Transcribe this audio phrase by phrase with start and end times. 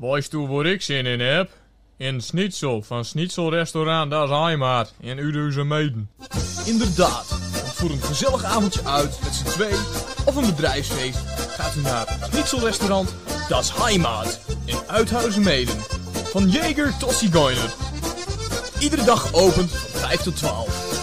[0.00, 1.50] Weißt du, waar ik zin in heb?
[1.96, 6.10] In Schnitzel van Schnitzel Restaurant Das Heimat in Uduze Meiden.
[6.64, 9.74] Inderdaad, want voor een gezellig avondje uit met z'n twee
[10.24, 13.14] of een bedrijfsfeest gaat u naar Schnitzelrestaurant
[13.48, 15.76] Das Heimat in Uithuizen Meden.
[16.24, 17.74] Van Jager tot Zigeuner.
[18.78, 20.96] Iedere dag geopend van 5 tot 12.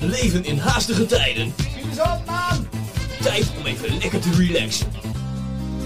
[0.00, 1.52] Leven in haastige tijden.
[3.22, 4.92] Tijd om even lekker te relaxen.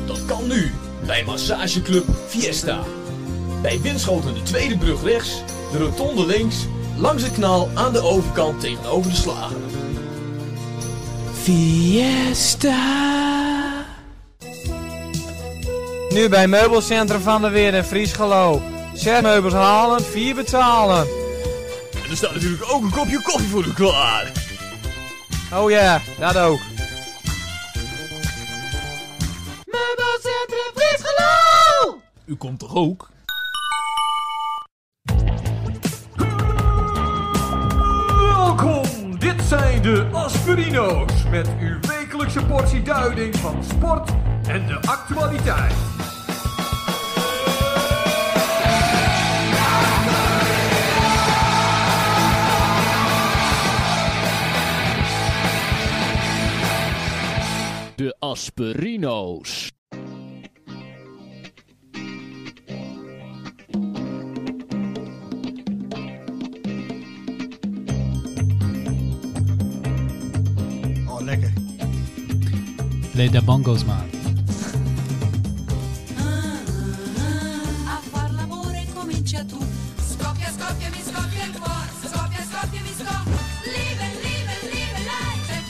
[0.06, 0.72] Dat kan nu
[1.06, 2.82] bij Massageclub Fiesta.
[3.62, 5.42] Bij Winschoten de tweede brug rechts,
[5.72, 6.56] de rotonde links,
[6.96, 9.56] langs het kanaal aan de overkant tegenover de slager.
[11.42, 12.76] Fiesta.
[16.08, 18.62] Nu bij Meubelcentrum van de Weer in Friesgelo.
[18.94, 21.06] Zes meubels halen, vier betalen.
[22.04, 24.32] En er staat natuurlijk ook een kopje koffie voor u klaar.
[25.52, 26.60] Oh ja, dat ook.
[32.26, 33.10] U komt toch ook?
[38.18, 44.10] Welkom, dit zijn de Aspirino's met uw wekelijkse portie duiding van sport
[44.46, 45.74] en de actualiteit.
[57.96, 59.73] De Asperino's.
[83.64, 84.02] Live,
[84.70, 85.68] live, life and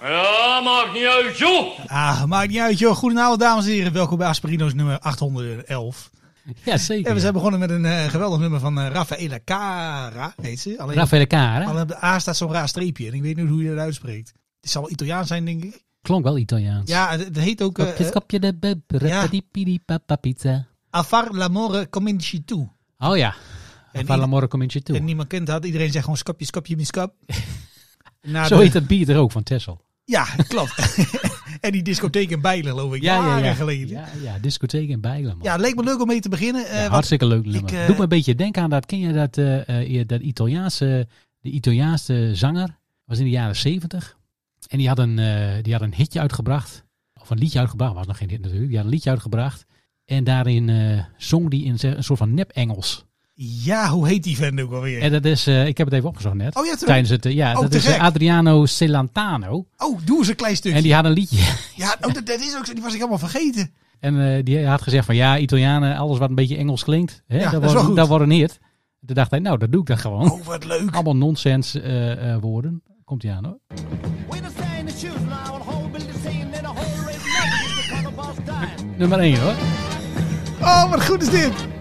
[0.00, 1.78] Ja, maakt niet uit, joh!
[1.86, 2.96] Ah, maakt niet uit, joh.
[2.96, 3.92] Goedenavond, dames en heren.
[3.92, 6.10] Welkom bij Asperino's nummer 811.
[6.64, 7.06] Ja, zeker.
[7.08, 10.78] En we zijn begonnen met een eh, geweldig nummer van eh Raffaella Cara, heet ze.
[10.78, 11.64] Alleen, Raffaele Cara.
[11.64, 13.78] alleen op de A staat zo'n raar streepje en ik weet niet hoe je dat
[13.78, 14.32] uitspreekt.
[14.60, 15.82] Het zal wel Italiaans zijn, denk ik.
[16.02, 16.90] Klonk wel Italiaans.
[16.90, 17.78] Ja, het, heet ook...
[17.78, 19.78] eh, Kopje, kopje de ja.
[19.84, 20.66] papa pizza.
[20.96, 22.68] A far l'amore cominci tu.
[22.98, 23.34] Oh ja.
[23.92, 24.96] En En van i- la morgen kom je toe.
[24.96, 25.64] En niemand kent dat.
[25.64, 27.14] Iedereen zegt gewoon skapje, skapje, miskap.
[28.22, 29.80] Na Zo heet het bier er ook van Tessel.
[30.04, 30.74] Ja, klopt.
[31.60, 33.02] en die discotheek in Bijlen, geloof ik.
[33.02, 33.54] Ja, ja, jaren ja.
[33.54, 33.88] geleden.
[33.88, 34.00] Ja.
[34.22, 35.48] Ja, ja, discotheek in Bijlen, man.
[35.48, 36.66] het leek me leuk om mee te beginnen.
[36.66, 37.72] eh, Ja, hartstikke leuk nummer.
[37.72, 41.08] ik, eh, Doe me een beetje denken aan dat, ken je dat, eh, dat Italiaanse,
[41.40, 44.16] de Italiaanse zanger, was in de jaren zeventig.
[44.68, 45.16] En die had, een,
[45.62, 46.84] die had een hitje uitgebracht,
[47.20, 48.68] of een liedje uitgebracht, was nog geen hit natuurlijk.
[48.68, 49.64] Die had een liedje uitgebracht.
[50.04, 50.70] En daarin
[51.16, 53.04] zong die in een soort van nep-Engels.
[53.34, 55.00] Ja, hoe heet die vent ook alweer?
[55.00, 56.56] En dat is, eh, ik heb het even opgezocht net.
[56.56, 56.88] Oh ja, terug.
[56.88, 58.00] Tijdens het, eh, ja, Oh, dat is eh, gek.
[58.00, 59.66] Adriano Celentano.
[59.76, 60.76] Oh, doe eens een klein stukje.
[60.76, 61.36] En die had een liedje.
[61.76, 62.66] Ja, oh, dat, dat is ook.
[62.66, 63.70] Die was ik helemaal vergeten.
[64.04, 67.38] En eh, die had gezegd van ja, Italianen, alles wat een beetje Engels klinkt, hè,
[67.38, 68.58] Ja, dat, dat wordt, dat wordt hit.
[69.06, 70.30] Toen dacht hij, nou, dat doe ik dan gewoon.
[70.30, 70.94] Oh, wat leuk.
[70.94, 72.82] Allemaal nonsens eh, eh, woorden.
[73.04, 73.58] Komt hij aan hoor.
[78.96, 79.54] Nummer 1 hoor.
[80.60, 81.73] Oh, wat goed is dit.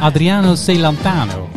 [0.00, 1.48] Adriano Celentano.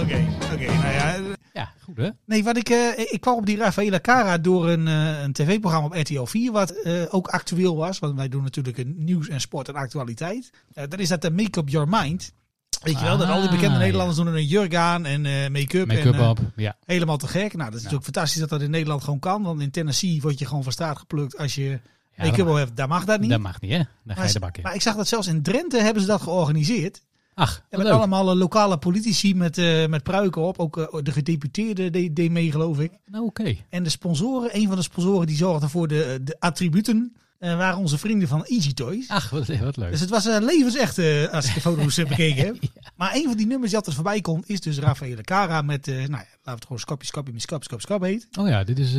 [0.00, 0.66] Oké, oké.
[0.66, 1.16] nou ja.
[1.52, 2.08] Ja, goed hè?
[2.26, 5.86] Nee, wat ik, eh, ik kwam op die Raffaella Cara door een, eh, een tv-programma
[5.86, 7.98] op RTL 4, wat eh, ook actueel was.
[7.98, 10.50] Want wij doen natuurlijk een nieuws en sport en actualiteit.
[10.74, 12.32] Eh dan is dat de Make Up Your Mind.
[12.82, 15.26] Weet je wel, dat al die bekende Ah, Nederlanders doen er een jurk aan en
[15.26, 15.86] eh, make-up.
[15.86, 16.38] Make-up en, op.
[16.56, 16.76] Ja.
[16.84, 17.52] Helemaal te gek.
[17.52, 19.42] Nou, dat is natuurlijk fantastisch dat dat in Nederland gewoon kan.
[19.42, 21.80] Want in Tennessee word je gewoon van straat geplukt als je
[22.18, 22.76] Ja, make-up dat.
[22.76, 23.30] Daar mag dat niet.
[23.30, 23.76] dat mag niet hè?
[23.76, 24.62] Dan ga maar, je de bak in.
[24.62, 27.00] maar ik zag dat zelfs in Drenthe hebben ze dat georganiseerd.
[27.38, 30.58] Ach, En met allemaal eh, lokale politici met, eh, met pruiken op.
[30.58, 32.92] Ook eh, de gedeputeerde deed, mee, geloof ik.
[33.06, 33.56] Nou oké.
[33.68, 37.98] En de sponsoren, een van de sponsoren die zorgde voor de, de attributen, waren onze
[37.98, 39.08] vrienden van Easy Toys.
[39.08, 39.90] Ach, wat, wat leuk.
[39.90, 40.98] Dus het was levensecht
[41.32, 42.56] als ik de foto's heb bekeken heb.
[42.96, 45.98] Maar een van die nummers die altijd voorbij komt, is dus Rafael Cara met, nou
[45.98, 48.28] ja, laten we het gewoon Skapje, Skapje, Miskap, Skap, Skap heet.
[48.38, 48.94] Oh ja, dit is...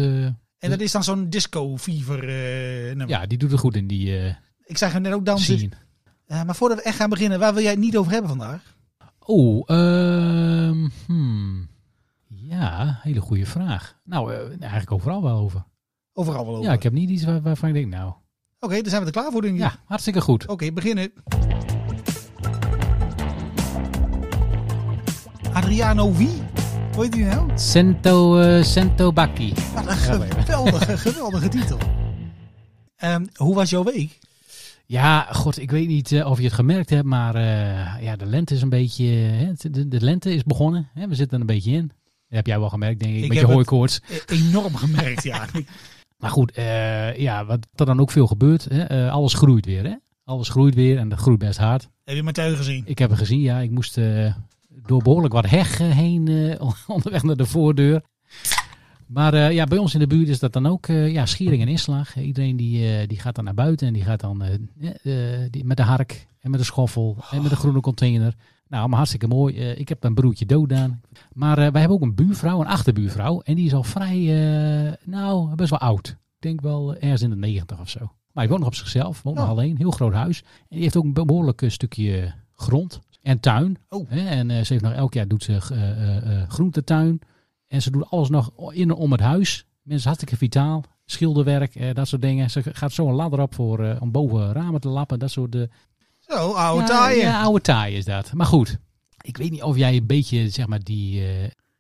[0.59, 3.09] En dat is dan zo'n disco fever eh, nummer.
[3.09, 4.33] ja, die doet er goed in die eh
[4.63, 5.71] Ik zag hem net ook dansen.
[6.27, 8.75] maar voordat we echt gaan beginnen, waar wil jij het niet over hebben vandaag?
[9.19, 11.67] Oh, ehm, hmm.
[12.27, 13.99] Ja, hele goede vraag.
[14.03, 15.63] Nou, eh, eigenlijk overal wel over.
[16.13, 16.65] Overal wel over.
[16.65, 18.13] Ja, ik heb niet iets waar- waarvan ik denk, nou...
[18.59, 19.59] Oké, dan zijn we er klaar voor, denk ik.
[19.59, 20.47] Ja, hartstikke goed.
[20.47, 21.11] Oké, beginnen.
[25.53, 26.41] Adriano wie?
[26.93, 27.51] Hoe heet die nou?
[28.63, 29.53] Cento Bacchi.
[29.73, 31.77] Wat een geweldige, geweldige titel.
[32.95, 34.19] Ehm, hoe was jouw week?
[34.85, 38.25] Ja, god, ik weet niet eh, of je het gemerkt hebt, maar eh, ja, de
[38.25, 39.05] lente is een beetje...
[39.05, 40.89] hè, de, de lente is begonnen.
[40.93, 41.87] Hè, we zitten er een beetje in.
[41.87, 43.23] Dat heb jij wel gemerkt, denk ik.
[43.23, 44.01] Ik Met je hooikoorts.
[44.09, 45.45] E- Enorm gemerkt, ja.
[46.19, 46.51] Maar goed,
[47.17, 48.67] ja, wat er dan ook veel gebeurt.
[48.69, 49.93] Hè, alles groeit weer, hè.
[50.23, 51.89] Alles groeit weer en dat groeit best hard.
[52.03, 52.83] Heb je Mathieu gezien?
[52.85, 53.59] Ik heb het gezien, ja.
[53.59, 53.97] Ik moest
[54.69, 58.01] door behoorlijk wat heg eh, heen eh, onderweg naar de voordeur.
[59.07, 61.67] Maar eh, ja, bij ons in de buurt is dat dan ook ja, schiering en
[61.67, 62.17] inslag.
[62.17, 64.43] Iedereen die, die gaat dan naar buiten en die gaat dan
[65.49, 68.33] die, met de hark en met de schoffel en met de groene container.
[68.67, 69.55] Nou, allemaal hartstikke mooi.
[69.55, 71.01] Ik heb een broertje dood aan.
[71.33, 73.41] Maar wij hebben ook een buurvrouw, een achterbuurvrouw.
[73.41, 76.07] En die is al vrij, nou, best wel oud.
[76.07, 77.99] Ik denk wel ergens in de negentig of zo.
[77.99, 79.51] Maar hij woont nog op zichzelf, woont nog Oh.
[79.51, 79.77] alleen.
[79.77, 80.41] Heel groot huis.
[80.41, 82.99] En die heeft ook een behoorlijk eh, stukje grond
[83.29, 83.77] en tuin.
[83.89, 84.11] Oh.
[84.11, 87.21] En eh, ze heeft nog elk jaar doet ze eh, eh, groentetuin.
[87.67, 89.65] En ze doet alles nog in en om het huis.
[89.81, 90.83] Mensen hartstikke vitaal.
[91.05, 92.49] Schilderwerk, dat soort dingen.
[92.49, 95.19] Ze gaat zo een ladder op voor, om boven ramen te lappen.
[95.19, 95.55] Dat soort...
[96.19, 97.25] Zo, oude ja, taaien.
[97.25, 98.33] Ja, oude taai is dat.
[98.33, 98.77] Maar goed,
[99.21, 101.21] ik weet niet of jij een beetje zeg maar, die,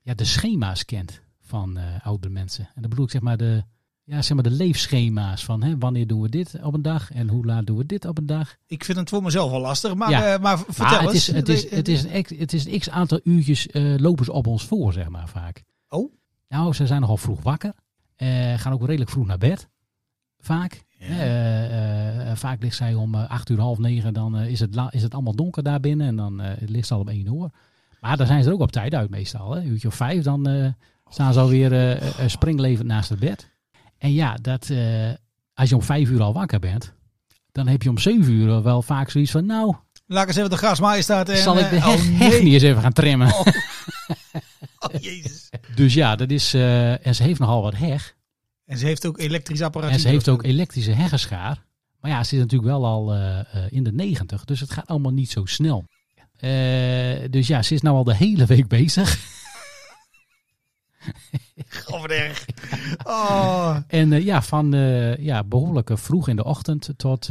[0.01, 2.63] ja, de schema's kent van oudere mensen.
[2.65, 3.63] En dan bedoel ik zeg maar de,
[4.09, 7.29] ja, zeg maar de leefschema's van hè, wanneer doen we dit op een dag en
[7.29, 8.55] hoe laat doen we dit op een dag.
[8.67, 10.33] Ik vind het voor mezelf wel lastig, maar, Ja.
[10.33, 11.29] eh, maar vertel Maar het eens.
[11.29, 14.31] is, het, is, het, is een het is een x aantal uurtjes eh, lopen ze
[14.31, 15.63] op ons voor, zeg maar vaak.
[15.89, 16.13] Oh.
[16.47, 17.73] Nou, ze zijn nogal vroeg wakker.
[18.15, 19.67] Eh, gaan ook redelijk vroeg naar bed.
[20.39, 20.83] Vaak.
[20.99, 24.13] Eh, eh, vaak ligt zij om eh, acht uur, half negen.
[24.13, 26.07] Dan eh, is, het la- is het allemaal donker daar binnen.
[26.07, 27.49] En dan eh, ligt ze al om één uur.
[28.01, 29.51] Maar daar zijn ze er ook op tijd uit meestal.
[29.51, 29.59] Hè.
[29.61, 30.23] Een uurtje of vijf.
[30.23, 30.67] Dan eh,
[31.09, 33.49] staan ze alweer eh eh, springlevend naast het bed.
[33.99, 35.09] En ja, dat, eh,
[35.53, 36.93] als je om vijf uur al wakker bent.
[37.51, 39.45] Dan heb je om zeven uur wel vaak zoiets van...
[39.45, 39.75] Nou,
[40.05, 40.49] Laat ik eens even
[40.95, 41.29] de staat.
[41.29, 42.43] En, zal ik de eh, heg, oh, heg nee.
[42.43, 43.33] niet eens even gaan trimmen?
[44.79, 45.49] Oh, jezus.
[45.75, 46.53] Dus ja, dat is...
[46.53, 48.15] eh, en ze heeft nogal wat heg.
[48.65, 49.91] En ze heeft ook elektrisch apparaat.
[49.91, 51.65] En ze heeft ook elektrische heggenschaar.
[51.99, 53.15] Maar ja, ze is natuurlijk wel al
[53.69, 54.45] in de negentig.
[54.45, 55.85] Dus het gaat allemaal niet zo snel.
[57.29, 59.38] Dus ja, ze is nou al de hele week bezig.
[62.09, 62.45] Erg.
[63.03, 63.75] Oh.
[63.87, 67.27] En eh, ja, van eh, ja, behoorlijk eh, vroeg in de ochtend tot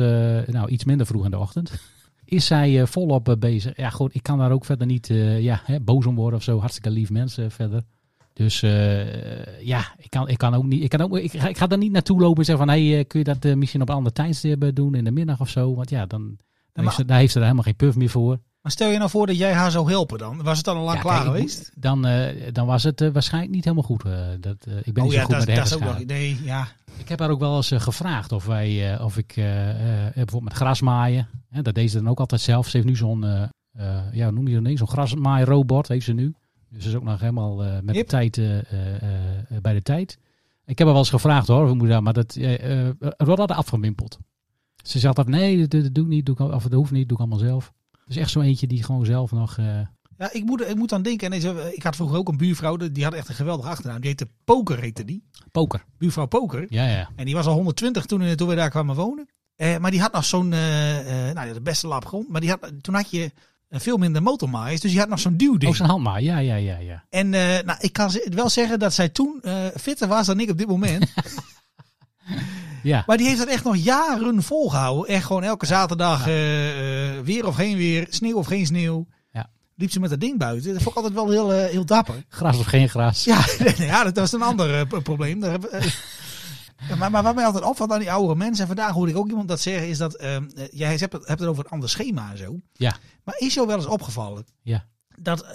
[0.46, 1.72] nou, iets minder vroeg in de ochtend.
[2.24, 3.76] Is zij volop bezig.
[3.76, 5.06] Ja, goed, ik kan daar ook verder niet
[5.38, 6.58] ja, hè, boos om worden of zo.
[6.58, 7.82] Hartstikke lief mensen verder.
[8.32, 8.60] Dus
[9.60, 10.82] ja, ik kan, ik kan ook niet.
[10.82, 13.04] Ik, kan ook, ik, ga, ik ga daar niet naartoe lopen en zeggen van hey,
[13.04, 15.74] kun je dat misschien op een ander tijdstip doen in de middag of zo.
[15.74, 16.36] Want ja, dan, dan
[16.72, 18.38] maar- heeft ze, daar heeft ze er helemaal geen puff meer voor.
[18.60, 20.42] Maar stel je nou voor dat jij haar zou helpen dan.
[20.42, 21.72] Was het dan al lang Ja, klaar kijk, geweest?
[21.74, 24.04] Dan, eh, dan was het eh, waarschijnlijk niet helemaal goed.
[24.04, 26.04] eh, dat, ik ben oh niet zo goed dat, met de dat is ook nog...
[26.04, 26.68] Nee, ja.
[26.96, 31.28] Ik heb haar ook wel eens gevraagd of wij, of ik bijvoorbeeld met gras maaien.
[31.48, 32.68] Hè, dat deed ze dan ook altijd zelf.
[32.68, 33.50] Ze heeft nu zo'n,
[34.12, 34.78] ja, noem je dat ding?
[34.78, 36.34] Zo'n grasmaairobot heeft ze nu.
[36.70, 38.36] Dus ze is ook nog helemaal met de tijd
[39.62, 40.18] bij de tijd.
[40.64, 42.02] Ik heb haar wel eens gevraagd hoor, moet dat?
[42.02, 42.38] Maar dat,
[43.16, 44.18] wordt altijd afgewimpeld.
[44.82, 47.08] Ze zegt altijd, nee, dat, dat doe ik niet, doe ik, of dat hoeft niet,
[47.08, 47.72] doe ik allemaal zelf.
[48.08, 49.58] Dus echt zo eentje die gewoon zelf nog...
[49.58, 49.80] eh,
[50.18, 51.26] Ja, ik moet, ik moet aan denken.
[51.26, 52.76] En deze, ik had vroeger ook een buurvrouw.
[52.76, 53.96] Die had echt een geweldige achternaam.
[54.00, 55.24] Die heette Poker, heette die.
[55.52, 55.84] poker.
[55.98, 56.66] Buurvrouw Poker.
[56.68, 57.08] Ja, ja.
[57.16, 59.28] En die was al 120 toen, toen we daar kwamen wonen.
[59.56, 62.28] Eh, maar die had nog zo'n, eh, eh, nou ja, de beste lap grond.
[62.28, 63.32] Maar die had, toen had je
[63.68, 64.80] eh, veel minder motormaaiers.
[64.80, 65.70] Dus die had nog zo'n duwding.
[65.70, 66.24] Oh, zijn handmaai.
[66.24, 67.04] Ja, ja, ja, ja.
[67.10, 70.50] En eh, nou, ik kan wel zeggen dat zij toen eh, fitter was dan ik
[70.50, 71.12] op dit moment.
[72.82, 75.14] Ja, maar die heeft dat echt nog jaren volgehouden.
[75.14, 79.06] Echt gewoon elke zaterdag eh, eh, weer of geen weer, sneeuw of geen sneeuw.
[79.32, 79.50] Ja.
[79.74, 80.72] Liep ze met dat ding buiten.
[80.72, 82.24] Dat vond ik altijd wel heel, eh, heel dapper.
[82.28, 83.24] gras of geen gras.
[83.24, 83.44] Ja,
[83.76, 85.40] ja, dat was een ander probleem.
[85.40, 85.70] Daar hebben,
[86.88, 89.18] ja, maar, maar wat mij altijd opvalt aan die oudere mensen, en vandaag hoorde ik
[89.18, 91.70] ook iemand dat zeggen, is dat ehm, eh, jij hebt het, hebt het over een
[91.70, 92.60] ander schema en zo.
[92.72, 92.96] Ja.
[93.24, 94.84] Maar is jou wel eens opgevallen Ja.
[95.16, 95.52] dat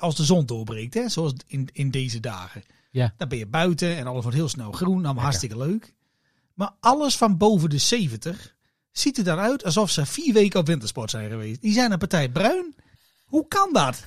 [0.00, 3.14] als de zon doorbreekt, hè, zoals in, in deze dagen, Ja.
[3.16, 5.94] dan ben je buiten en alles wordt heel snel groen, allemaal hartstikke leuk.
[6.60, 8.56] Maar alles van boven de 70
[8.90, 11.60] ziet er dan uit alsof ze vier weken op wintersport zijn geweest.
[11.62, 12.74] Die zijn een partij bruin.
[13.24, 14.04] Hoe kan dat?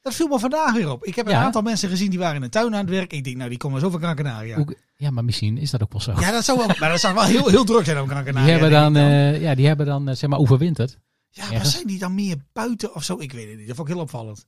[0.00, 1.04] Dat viel me vandaag weer op.
[1.04, 1.42] Ik heb een Ja.
[1.44, 3.12] aantal mensen gezien die waren in de tuin aan het werk.
[3.12, 4.64] Ik denk, nou, die komen zo van Gran Canaria.
[4.96, 6.12] Ja, maar misschien is dat ook wel zo.
[6.20, 8.42] Ja, dat zou wel, maar dat zou wel heel, heel druk zijn op Gran Canaria.
[8.44, 10.98] Die hebben dan, eh, ja, die hebben dan eh, zeg maar overwinterd.
[11.30, 11.72] ja, maar ergens.
[11.74, 13.16] zijn die dan meer buiten of zo?
[13.20, 13.66] Ik weet het niet.
[13.66, 14.46] Dat vond ik heel opvallend.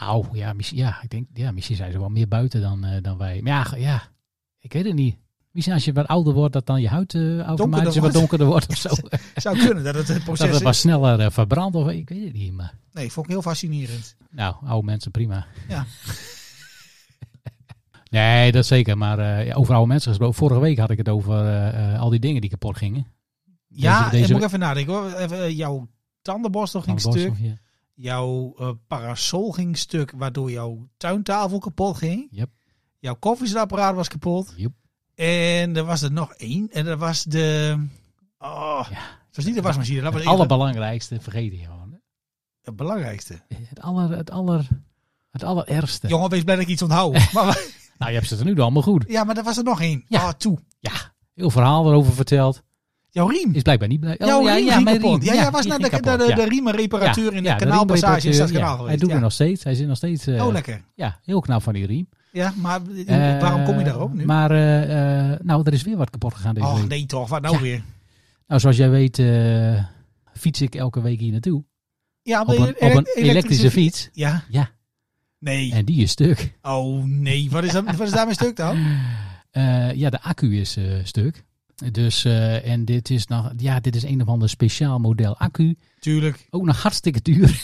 [0.00, 3.02] Nou, ja, misschien, ja, ik denk, ja, misschien zijn ze wel meer buiten dan, eh,
[3.02, 3.40] dan wij.
[3.42, 4.02] Maar ja, ja,
[4.58, 5.16] ik weet het niet.
[5.54, 8.68] Misschien als je wat ouder wordt, dat dan je huid eh, automatisch wat donkerder wordt
[8.68, 8.88] of zo.
[9.34, 12.24] Zou kunnen dat het het dat proces het wat sneller eh, verbrandt of ik weet
[12.24, 12.52] het niet.
[12.52, 14.16] Maar Nee, vond ik heel fascinerend.
[14.30, 15.46] nou, oude mensen prima.
[15.68, 15.86] Ja.
[18.10, 18.98] nee, dat zeker.
[18.98, 20.36] Maar eh, ja, over oude mensen gesproken.
[20.36, 23.06] Vorige week had ik het over al die dingen die kapot gingen.
[23.68, 25.12] Ja, deze ik moet even nadenken hoor.
[25.12, 25.88] Even, jouw
[26.22, 27.32] tandenborstel ging stuk.
[27.38, 27.58] ja.
[27.94, 28.54] Jouw
[28.86, 32.28] parasol ging stuk, waardoor jouw tuintafel kapot ging.
[32.30, 32.50] Yep.
[32.98, 34.54] Jouw koffiezetapparaat was kapot.
[34.56, 34.72] Yep.
[35.14, 36.68] En er was er nog één.
[36.72, 37.76] En dat was de...
[38.38, 42.00] Oh, Het was niet de wasmachine, dat was Het allerbelangrijkste vergeet je gewoon.
[42.62, 43.40] het belangrijkste.
[43.68, 44.68] Het, aller, het, aller,
[45.30, 46.08] het allerergste.
[46.08, 47.12] Jongen, wees blij dat ik iets onthoud.
[47.32, 47.44] maar,
[47.98, 49.04] Nou, je hebt ze er nu allemaal goed.
[49.08, 50.04] ja, maar er was er nog één.
[50.08, 50.20] Ja.
[50.20, 50.32] Ja.
[50.32, 50.58] toe.
[50.80, 50.92] Ja,
[51.34, 52.62] heel verhaal erover verteld.
[53.10, 53.54] Jouw riem.
[53.54, 54.20] Is blijkbaar niet blij.
[54.20, 55.22] Oh, Jouw riem ging mijn riem.
[55.22, 56.34] Ja, jij was die naar de, kapot, de, de, ja.
[56.34, 58.76] de riemenreparatuur in de Ja, kanaalpassage in riemenreparateur, Stadskanaal ja.
[58.76, 58.88] geweest.
[58.88, 59.14] Hij doet ja.
[59.14, 59.64] er nog steeds.
[59.64, 60.26] Hij zit nog steeds.
[60.26, 60.84] eh, Oh, lekker.
[60.94, 62.08] Ja, heel knap van die riem.
[62.34, 64.24] Ja, maar Eh, waarom kom je daarop nu?
[64.24, 66.88] Maar, eh, eh, nou, er is weer wat kapot gegaan deze Oh week.
[66.88, 67.60] nee toch, wat nou Ja.
[67.60, 67.82] weer?
[68.46, 69.84] Nou, zoals jij weet, eh,
[70.32, 71.64] fiets ik elke week hier naartoe.
[72.22, 74.08] Ja, Op maar een, op ele- een elektrische fiets.
[74.12, 74.44] Ja.
[74.48, 74.70] Ja.
[75.38, 75.72] Nee.
[75.72, 76.54] En die is stuk.
[76.62, 78.76] Oh nee, wat is, dat, wat is daarmee stuk dan?
[79.50, 81.44] Eh, ja, de accu is eh, stuk.
[81.92, 85.76] Dus, eh, en dit is nog, ja, dit is een of ander speciaal model accu.
[85.98, 86.46] Tuurlijk.
[86.50, 87.60] Ook nog hartstikke duur.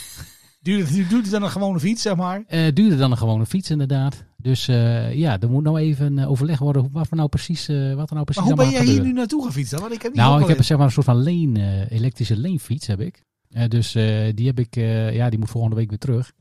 [0.62, 2.42] Duurt, duurt het dan een gewone fiets, zeg maar?
[2.46, 4.24] Eh duurder dan een gewone fiets, inderdaad.
[4.42, 7.94] Dus eh, ja, er moet nou even eh, overleg worden wat er nou precies, eh,
[7.94, 9.80] wat er nou precies Maar hoe ben jij hier nu naartoe gefietst dan?
[9.80, 11.56] Want ik heb niet Nou, ik heb zeg maar een soort van leen,
[11.88, 13.24] elektrische leenfiets heb ik.
[13.68, 13.92] Dus
[14.34, 14.74] die heb ik,
[15.14, 16.32] ja, die moet volgende week weer terug.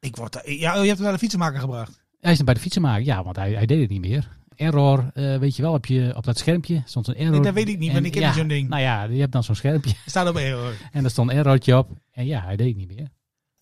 [0.00, 2.02] Ik word, ja, oh, je hebt hem naar de fietsenmaker gebracht.
[2.20, 4.28] Hij is dan bij de fietsenmaker, ja, want hij, hij deed het niet meer.
[4.54, 7.30] Error, weet je wel, op, je, op dat schermpje stond een error.
[7.30, 8.68] Nee, dat weet ik niet, En want ik heb ja, niet zo'n ding.
[8.68, 10.74] Nou ja, je hebt dan zo'n schermpje Er staat op error.
[10.92, 11.90] en daar stond een errortje op.
[12.10, 13.10] En ja, hij deed het niet meer.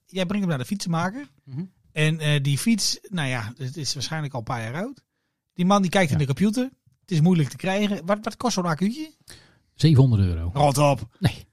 [0.06, 1.28] Jij brengt hem naar de fietsenmaker.
[1.44, 1.62] Mhm.
[2.06, 5.02] En eh, die fiets, nou ja, het is waarschijnlijk al een paar jaar oud.
[5.54, 6.62] Die man die kijkt in de computer.
[7.00, 8.06] Het is moeilijk te krijgen.
[8.06, 9.10] Wat, wat kost zo'n accu'tje?
[9.74, 10.50] 700 euro.
[10.54, 11.08] Rot op.
[11.18, 11.46] Nee,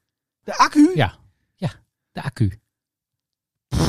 [0.43, 0.91] De accu?
[0.95, 1.15] ja,
[1.55, 1.69] ja,
[2.11, 2.59] de accu.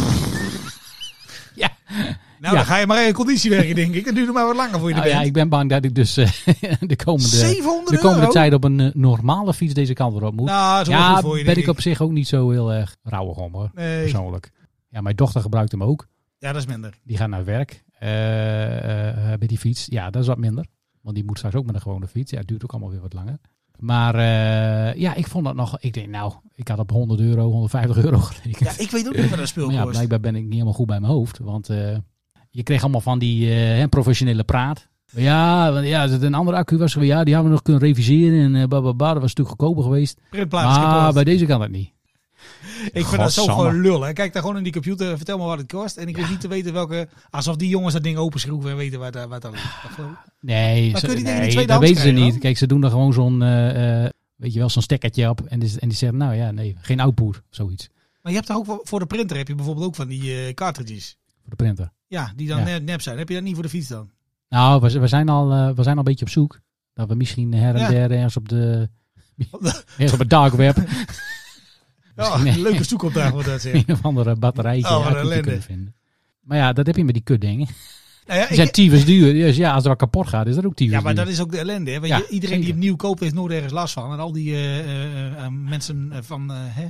[1.55, 2.07] ja, Nou,
[2.41, 2.51] Ja.
[2.53, 4.05] dan ga je maar in conditie werken, denk ik.
[4.05, 5.29] Het duurt maar wat langer voor je nou er ja, bent.
[5.29, 6.31] ik ben bang dat ik dus eh,
[6.81, 10.35] de komende, 700 de komende tijd op een eh, normale fiets deze kant weer op
[10.35, 10.47] moet.
[10.47, 12.97] Nou, dat ja, goed voor je, ben ik op zich ook niet zo heel erg
[13.03, 14.01] rauwig om hoor, Nee.
[14.03, 14.51] persoonlijk.
[14.89, 16.07] Ja, mijn dochter gebruikt hem ook.
[16.39, 16.99] Ja, dat is minder.
[17.03, 19.87] Die gaat naar werk eh, eh, met die fiets.
[19.87, 20.67] Ja, dat is wat minder.
[21.01, 22.31] Want die moet straks ook met een gewone fiets.
[22.31, 23.39] Ja, het duurt ook allemaal weer wat langer.
[23.79, 25.79] Maar eh, ja, ik vond dat nog...
[25.81, 28.77] Ik denk, nou, ik had op 100 euro, 150 euro gerekend.
[28.77, 30.73] Ja, ik weet ook niet wat dat speel Maar ja, blijkbaar ben ik niet helemaal
[30.73, 31.39] goed bij mijn hoofd.
[31.39, 31.97] Want eh,
[32.51, 34.89] je kreeg allemaal van die eh, professionele praat.
[35.11, 38.55] Ja, want ja, een andere accu was, ja, die hadden we nog kunnen reviseren.
[38.55, 40.21] En uh, dat was een stuk goedkoper geweest.
[40.51, 41.93] Maar bij deze kan dat niet.
[42.93, 44.03] Ik vind dat zo gewoon lul.
[44.03, 44.13] Hè.
[44.13, 45.97] Kijk daar gewoon in die computer, vertel me wat het kost.
[45.97, 47.09] En ik hoef niet te weten welke...
[47.31, 49.55] Alsof die jongens dat ding openschroeven en weten wat, daar- wat dat.
[50.41, 52.31] Nee, Maar ze- die nee dat weten ze niet.
[52.31, 52.39] dan?
[52.39, 55.41] Kijk, ze doen er gewoon zo'n, eh, eh, weet je wel, zo'n stekkertje op.
[55.41, 57.89] En die, en die zeggen, nou ja, nee, geen output, zoiets.
[58.23, 60.55] Maar je hebt toch ook voor de printer heb je bijvoorbeeld ook van die eh,
[60.55, 61.17] cartridges.
[61.41, 61.93] Voor de printer.
[62.07, 62.65] Ja, die dan Ja.
[62.65, 63.19] net nep zijn.
[63.19, 64.11] Heb je dat niet voor de fiets dan?
[64.49, 66.61] Nou, we, we, zijn al, eh, we zijn al een beetje op zoek.
[66.95, 67.89] Dat we misschien her en Ja.
[67.89, 68.89] der ergens op de...
[69.97, 70.77] ergens op het dark web
[72.47, 73.85] Een leuke zoekopdracht wordt dat zeggen.
[73.87, 75.95] een of andere batterijtje Oh, wat kunnen vinden.
[76.41, 77.69] Maar ja, dat heb je met die kutdingen.
[78.27, 79.33] Nou ja, Die zijn tyfus duur.
[79.33, 81.25] Dus ja, als er wat kapot gaat, is dat ook tyfus ja, maar duur.
[81.25, 81.91] dat is ook de ellende.
[81.91, 81.97] Hè?
[82.01, 84.13] Want Ja, iedereen die het nieuw koopt heeft nooit ergens last van.
[84.13, 86.51] En al die eh, eh, eh, mensen van...
[86.51, 86.87] hè?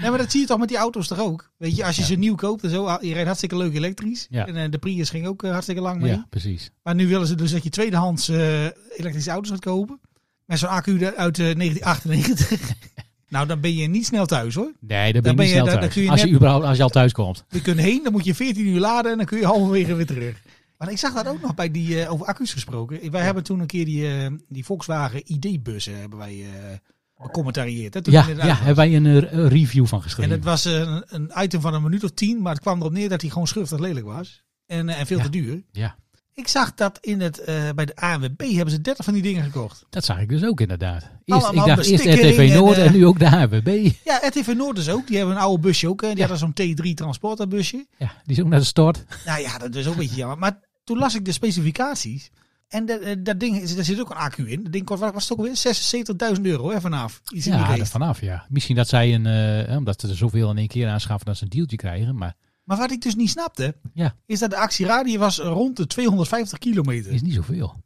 [0.00, 1.50] Nee, maar dat zie je toch met die auto's toch ook?
[1.56, 4.26] Weet je, als je ze nieuw koopt en zo, ah, je rijdt hartstikke leuk elektrisch.
[4.30, 4.46] Ja.
[4.46, 6.10] En de Prius ging ook hartstikke lang mee.
[6.10, 6.70] Ja, precies.
[6.82, 8.64] Maar nu willen ze dus dat je tweedehands eh,
[8.96, 10.00] elektrische auto's gaat kopen.
[10.44, 12.50] Met zo'n accu uit eh, 1998.
[13.28, 14.72] nou, dan ben je niet snel thuis hoor.
[14.80, 15.94] Nee, daar ben Dan je ben niet je- snel thuis.
[15.94, 17.44] je als, je net- überhaupt, als je al thuis komt.
[17.48, 20.06] Je kunt heen, dan moet je 14 uur laden en dan kun je halverwege weer
[20.06, 20.42] terug.
[20.78, 23.10] Maar ik zag dat ook nog bij die, eh, over accu's gesproken.
[23.10, 26.76] Wij hebben toen een keer die, eh, die Volkswagen ID-bussen hebben wij eh
[27.22, 27.92] becommentarieerd.
[28.04, 30.30] toen Ja, ja, hebben wij een eh, review van En geschreven.
[30.32, 32.92] het was eh, een, een item van een minuut of tien, maar het kwam erop
[32.92, 34.42] neer dat hij gewoon schuftig lelijk was.
[34.66, 35.22] En, eh, en veel Ja.
[35.24, 35.62] te duur.
[35.72, 35.96] Ja,
[36.38, 39.44] Ik zag dat in het, eh, bij de ANWB hebben ze 30 van die dingen
[39.44, 39.84] gekocht.
[39.90, 41.10] dat zag ik dus ook inderdaad.
[41.24, 43.90] Eerst, ik dacht eerst RTV Noord en, en, eh, nu ook de HWB.
[44.04, 45.06] Ja, RTV Noord dus ook.
[45.06, 46.00] Die hebben een oude busje ook.
[46.00, 46.08] Hè.
[46.08, 46.26] Die Ja.
[46.28, 47.86] hadden zo'n T3 transporterbusje.
[47.98, 49.04] Ja, die is ook naar de stort.
[49.26, 50.38] Nou ja, dat is ook een beetje jammer.
[50.38, 52.30] Maar toen las ik de specificaties.
[52.68, 54.62] En dat, eh, dat ding, daar zit ook een accu in.
[54.62, 55.56] Dat ding kost, was het ook weer?
[55.56, 57.20] 76.000 euro hè, vanaf.
[57.34, 58.46] Iets Ja, vanaf, ja.
[58.48, 61.50] Misschien dat zij een, omdat ze er zoveel in één keer aanschaffen dat ze een
[61.50, 62.16] dealtje krijgen.
[62.16, 62.34] Maar
[62.68, 64.14] Maar wat ik dus niet snapte, Ja.
[64.26, 67.12] is dat de actieradie was rond de 250 kilometer.
[67.12, 67.82] is niet zoveel.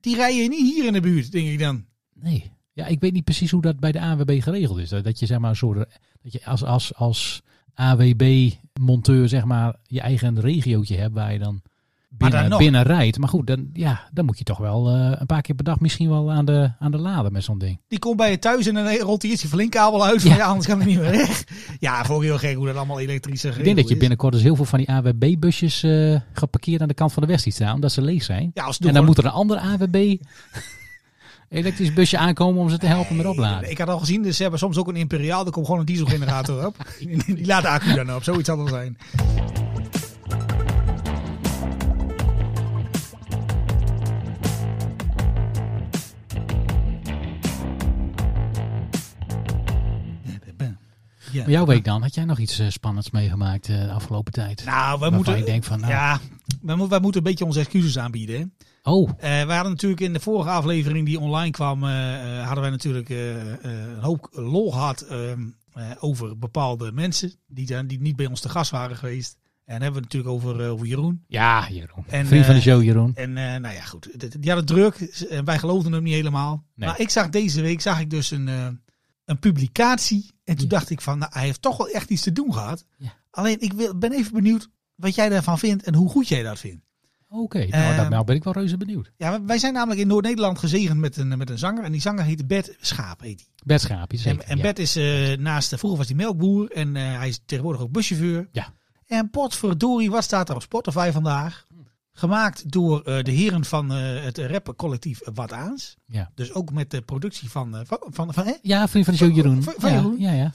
[0.00, 1.84] Die rij je niet hier in de buurt, denk ik dan.
[2.14, 2.52] Nee.
[2.72, 4.88] Ja, ik weet niet precies hoe dat bij de AWB geregeld is.
[4.88, 5.76] Dat je zeg maar een soort,
[6.22, 7.42] dat je als, als, als
[7.74, 11.62] AWB-monteur zeg maar je eigen regiootje hebt waar je dan
[12.18, 12.58] binnen, dan nog.
[12.58, 13.18] binnen rijdt.
[13.18, 15.80] Maar goed, dan, ja, dan moet je toch wel eh, een paar keer per dag
[15.80, 17.80] misschien wel aan de, aan de lader met zo'n ding.
[17.88, 20.22] Die komt bij je thuis en dan rolt hij eerst je verlinkkabel uit.
[20.22, 20.46] Van, Ja.
[20.46, 21.44] anders kan het niet meer weg.
[21.78, 24.56] Ja, voor heel gek hoe dat allemaal elektrische Ik denk dat je binnenkort dus heel
[24.56, 27.92] veel van die AWB-busjes eh geparkeerd aan de kant van de weg ziet staan, omdat
[27.92, 28.50] ze leeg zijn.
[28.54, 29.96] Ja, als en dan moet er een ander AWB
[31.48, 33.70] elektrisch busje aankomen om ze te helpen met opladen.
[33.70, 35.46] Ik had al gezien, dus ze hebben soms ook een imperiaal.
[35.46, 36.76] Er komt gewoon een dieselgenerator op.
[37.26, 38.22] Die laat de accu dan op.
[38.22, 38.96] Zoiets zal het zijn.
[51.34, 51.40] Ja.
[51.42, 52.02] Maar jouw week dan?
[52.02, 54.64] Had jij nog iets eh, spannends meegemaakt eh, de afgelopen tijd?
[54.64, 56.20] Nou, Waarvan moeten, je denkt van, nou, ja,
[56.62, 58.52] wij, mo- wij moeten een beetje onze excuses aanbieden.
[58.82, 58.90] Hè?
[58.90, 63.08] oh, Eh, we hadden natuurlijk in de vorige aflevering die online kwam, hadden wij natuurlijk
[63.08, 65.40] een hoop lol gehad ehm,
[65.72, 69.36] eh, over bepaalde mensen die, daar- die niet bij ons te gast waren geweest.
[69.64, 71.24] En dan hebben we het natuurlijk over, over Jeroen.
[71.28, 72.04] ja, Jeroen.
[72.08, 73.12] En, Vriend van de show, Jeroen.
[73.14, 74.08] En nou ja, goed.
[74.40, 74.94] Die hadden druk.
[75.30, 76.64] En wij geloofden hem niet helemaal.
[76.74, 76.88] Nee.
[76.88, 78.48] Maar ik zag deze week zag ik dus een,
[79.24, 80.30] een publicatie.
[80.44, 80.70] En toen Ja.
[80.70, 82.84] dacht ik van, nou, hij heeft toch wel echt iets te doen gehad.
[82.98, 83.12] Ja.
[83.30, 86.58] Alleen ik wil, ben even benieuwd wat jij daarvan vindt en hoe goed jij dat
[86.58, 86.82] vindt.
[87.28, 89.10] Oké, nou, eh, daar ben ik wel reuze benieuwd.
[89.16, 91.84] Ja, wij zijn namelijk in Noord-Nederland gezegend met een, met een zanger.
[91.84, 93.20] En die zanger heet Bert Schaap.
[93.20, 93.48] Heet die.
[93.64, 94.40] Bert Schaapje, zeker.
[94.40, 94.62] En, en ja.
[94.62, 96.70] Bert is eh, naast, vroeger was hij melkboer.
[96.70, 98.48] En eh, hij is tegenwoordig ook buschauffeur.
[98.52, 98.72] Ja.
[99.06, 101.66] En potverdorie, wat staat er op Spotify vandaag?
[102.16, 105.96] Gemaakt door eh, de heren van eh, het rappercollectief Wat Aans.
[106.06, 106.30] Ja.
[106.34, 108.52] Dus ook met de productie van, eh, van, van, van hè?
[108.62, 109.62] Ja, vriend van de show, Jeroen.
[109.62, 110.16] Van- van ja, Jeroen?
[110.18, 110.52] Ja, ja.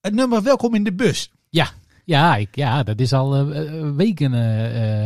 [0.00, 1.30] het nummer Welkom in de Bus.
[2.04, 3.46] Ja, ik, ja, dat is al
[3.96, 4.34] weken.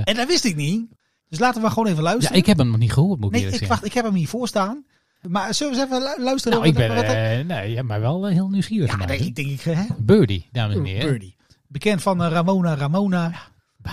[0.04, 0.86] En dat wist ik niet.
[1.28, 2.38] Dus laten we gewoon even ja, luisteren.
[2.38, 3.82] ik heb hem nog niet gehoord, moet ik nee, eerlijk ik, zeggen.
[3.82, 4.84] wacht, ik heb hem hier voor staan.
[5.28, 6.58] Maar zullen we eens even lu- luisteren?
[6.58, 8.98] Nou, ik ben nee, ja, maar wel heel nieuwsgierig.
[8.98, 9.60] ja, ik denk ik...
[9.60, 9.84] Hè?
[9.98, 11.10] Birdie, dames en heren.
[11.10, 11.36] Birdie.
[11.66, 13.32] Bekend van Ramona Ramona.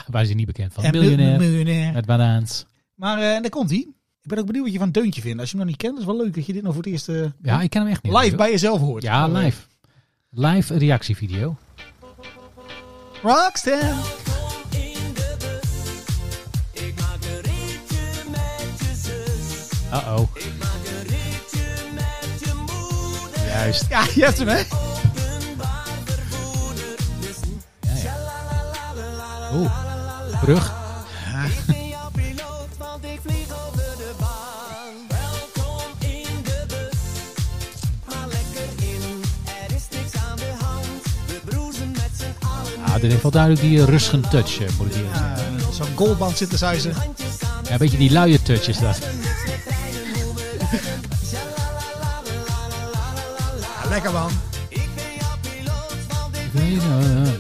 [0.12, 0.84] Waar- is hij niet bekend van?
[0.84, 1.40] en Miljonair.
[1.40, 1.94] miljonair.
[1.94, 2.66] Met banaans.
[2.96, 3.80] Maar eh, daar komt hij.
[4.22, 5.40] Ik ben ook benieuwd wat je van Deuntje vindt.
[5.40, 6.92] Als je hem nog niet kent, is wel leuk dat je dit nog voor het
[6.92, 8.14] eerst eh, Ja, ik ken hem echt niet.
[8.14, 9.04] live bij jezelf hoort.
[9.04, 9.62] Ja, Oh, live.
[10.30, 11.58] Live reactievideo.
[13.22, 13.94] Rockstar.
[19.94, 20.28] Uh-oh.
[23.48, 23.86] Juist.
[23.90, 24.83] Ja, je hebt hem, hè?
[29.54, 29.60] Ja.
[29.60, 30.42] Oeh.
[30.42, 30.74] Brug.
[42.86, 45.58] Ah, dit heeft wel duidelijk die eh, rustige touch, eh, moet ik eerlijk zeggen.
[45.58, 46.94] Eh, Zo'n goalband synthesizer.
[47.64, 48.98] Ja, een beetje die luie touch is dat.
[53.84, 54.32] Ja, lekker man.
[56.88, 57.33] Maar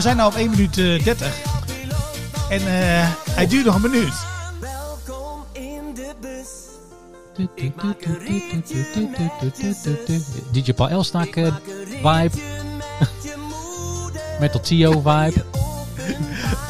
[0.00, 1.34] we zijn nu op 1 minuut eh 30.
[2.48, 4.12] En eh, hij duurt nog een minuut.
[10.52, 11.54] DJ Paul Elstak eh,
[11.86, 12.30] vibe.
[14.40, 15.44] Metal Tio vibe.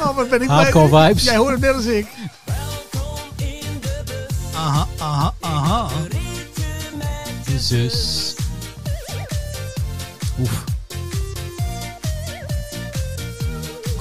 [0.01, 1.09] Oh, wat ben ik Hardcore blij.
[1.09, 1.25] vibes.
[1.25, 2.07] Jij hoort het net als ik.
[4.55, 5.88] Aha, aha, aha.
[7.59, 8.30] Zus.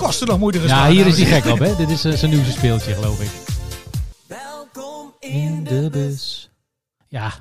[0.10, 1.76] Kosten nog moeite Ja, hier is hij gek op, hè?
[1.76, 3.30] Dit is eh, zijn nieuwste speeltje, geloof ik.
[5.20, 6.50] In de bus.
[7.08, 7.34] Ja.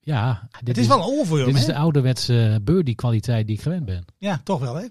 [0.00, 0.48] Ja.
[0.58, 3.56] Dit Het is wel een oor voor je, Dit is de ouderwetse birdie kwaliteit die
[3.56, 4.04] ik gewend ben.
[4.18, 4.82] Ja, toch wel, hè?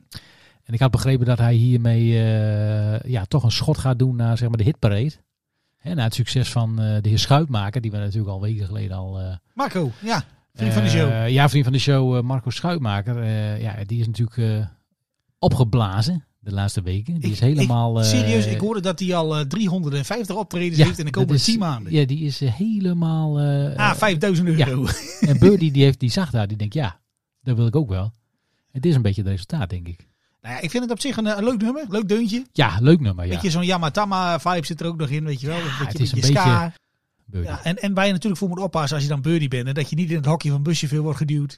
[0.64, 4.38] En ik had begrepen dat hij hiermee eh, ja, toch een schot gaat doen naar
[4.38, 5.12] zeg maar, de hitparade.
[5.78, 8.98] Hè, na het succes van eh, de heer Schuitmaker, die we natuurlijk al weken geleden
[8.98, 9.20] al...
[9.20, 10.24] eh, Marco, ja.
[10.54, 11.10] Vriend van de show.
[11.12, 13.22] eh, ja, vriend van de show, eh, Marco Schuitmaker.
[13.22, 14.66] eh, ja, die is natuurlijk eh,
[15.40, 17.14] opgeblazen de laatste weken.
[17.14, 17.98] Die Ik- is helemaal...
[18.00, 21.12] ik, eh, serieus, ik hoorde dat hij al eh, 350 optredens ja, heeft in de
[21.12, 21.94] komende is- 10 maanden.
[21.94, 23.40] Ja, die is eh, helemaal...
[23.40, 24.86] eh, ah, 5000 euro.
[25.22, 27.00] En Birdie die, heeft, die zag daar, die denkt, ja,
[27.44, 28.12] dat wil ik ook wel.
[28.72, 30.08] Het is een beetje het resultaat, denk ik.
[30.42, 31.86] nou ja, ik vind het op zich een, eh, een leuk nummer.
[31.90, 32.46] Leuk deuntje.
[32.52, 33.32] Ja, leuk nummer, ja.
[33.34, 35.58] Beetje zo'n Yamatama vibe zit er ook nog in, weet je wel.
[35.58, 36.74] een beetje, het is een beetje ska.
[37.32, 39.68] Ja, en, en waar je natuurlijk voor moet oppassen als je dan birdie bent.
[39.68, 41.58] En dat je niet in het hokje van buschauffeur wordt geduwd.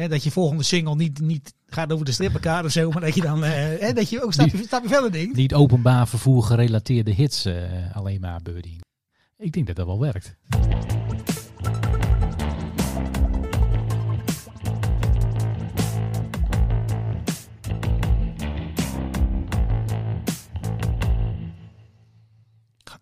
[0.00, 2.90] Hè, dat je volgende single niet, niet gaat over de strippenkaart of zo.
[2.90, 5.36] Maar dat je dan eh, hè, dat je ook stapje, Die- stapje verder denkt.
[5.36, 7.54] Niet openbaar vervoer gerelateerde hits eh,
[7.92, 8.76] alleen maar, Birdie.
[9.38, 10.36] Ik denk dat dat wel werkt.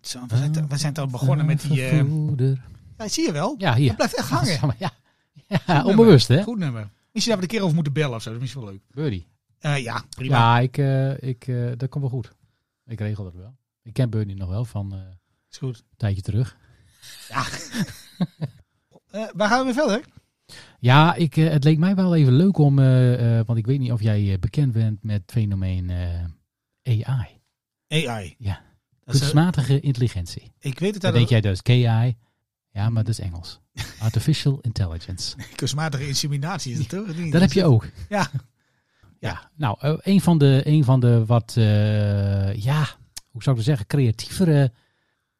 [0.01, 1.81] Zo, we, zijn, we zijn toch begonnen met die...
[1.87, 2.61] Vervoerder.
[2.97, 3.55] ja, zie je wel.
[3.57, 3.87] Ja, hier.
[3.87, 4.75] Dat blijft echt hangen.
[4.77, 4.91] Ja,
[5.65, 6.43] ja onbewust, hè?
[6.43, 6.89] Goed nummer.
[7.11, 8.29] Misschien dat we een keer over moeten bellen of zo.
[8.29, 8.81] Dat is misschien wel leuk.
[8.91, 9.27] Birdie.
[9.59, 10.37] Eh, ja, prima.
[10.37, 12.31] Ja, ik, eh, ik, eh, dat komt wel goed.
[12.85, 13.55] Ik regel dat wel.
[13.83, 15.19] Ik ken Birdie nog wel van een
[15.51, 15.83] Is goed.
[15.97, 16.57] tijdje terug.
[19.09, 20.05] Eh, waar gaan we weer verder?
[20.79, 22.75] Ja, ik, het leek mij wel even leuk om,
[23.45, 25.91] want ik weet niet of jij bekend bent met het fenomeen
[26.83, 27.41] AI.
[27.87, 28.35] AI.
[28.37, 28.61] Ja.
[29.05, 30.51] Kunstmatige intelligentie.
[30.59, 32.17] ik weet het Dan dat denk jij is KI.
[32.79, 33.59] Ja, maar dat is Engels.
[33.99, 35.35] Artificial Intelligence.
[35.55, 37.15] kunstmatige inseminatie is het toch?
[37.15, 37.31] Niet?
[37.33, 37.87] Dat heb je ook.
[38.09, 38.29] Ja.
[39.19, 42.87] Ja, nou, eh, een van de, een van de wat, eh, ja,
[43.31, 44.71] hoe zou ik dat zeggen, creatievere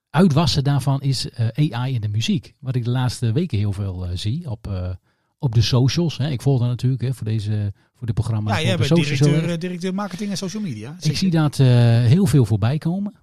[0.10, 2.54] uitwassen daarvan is eh, AI in de muziek.
[2.60, 4.98] Wat ik de laatste weken heel veel zie op,
[5.38, 6.18] op de socials.
[6.18, 6.30] Hè.
[6.30, 8.52] Ik volg dat natuurlijk hè, voor, deze, voor dit programma.
[8.58, 10.96] Ja, jij bent directeur, directeur marketing en social media.
[11.02, 13.14] Ik zie dat heel veel voorbij komen.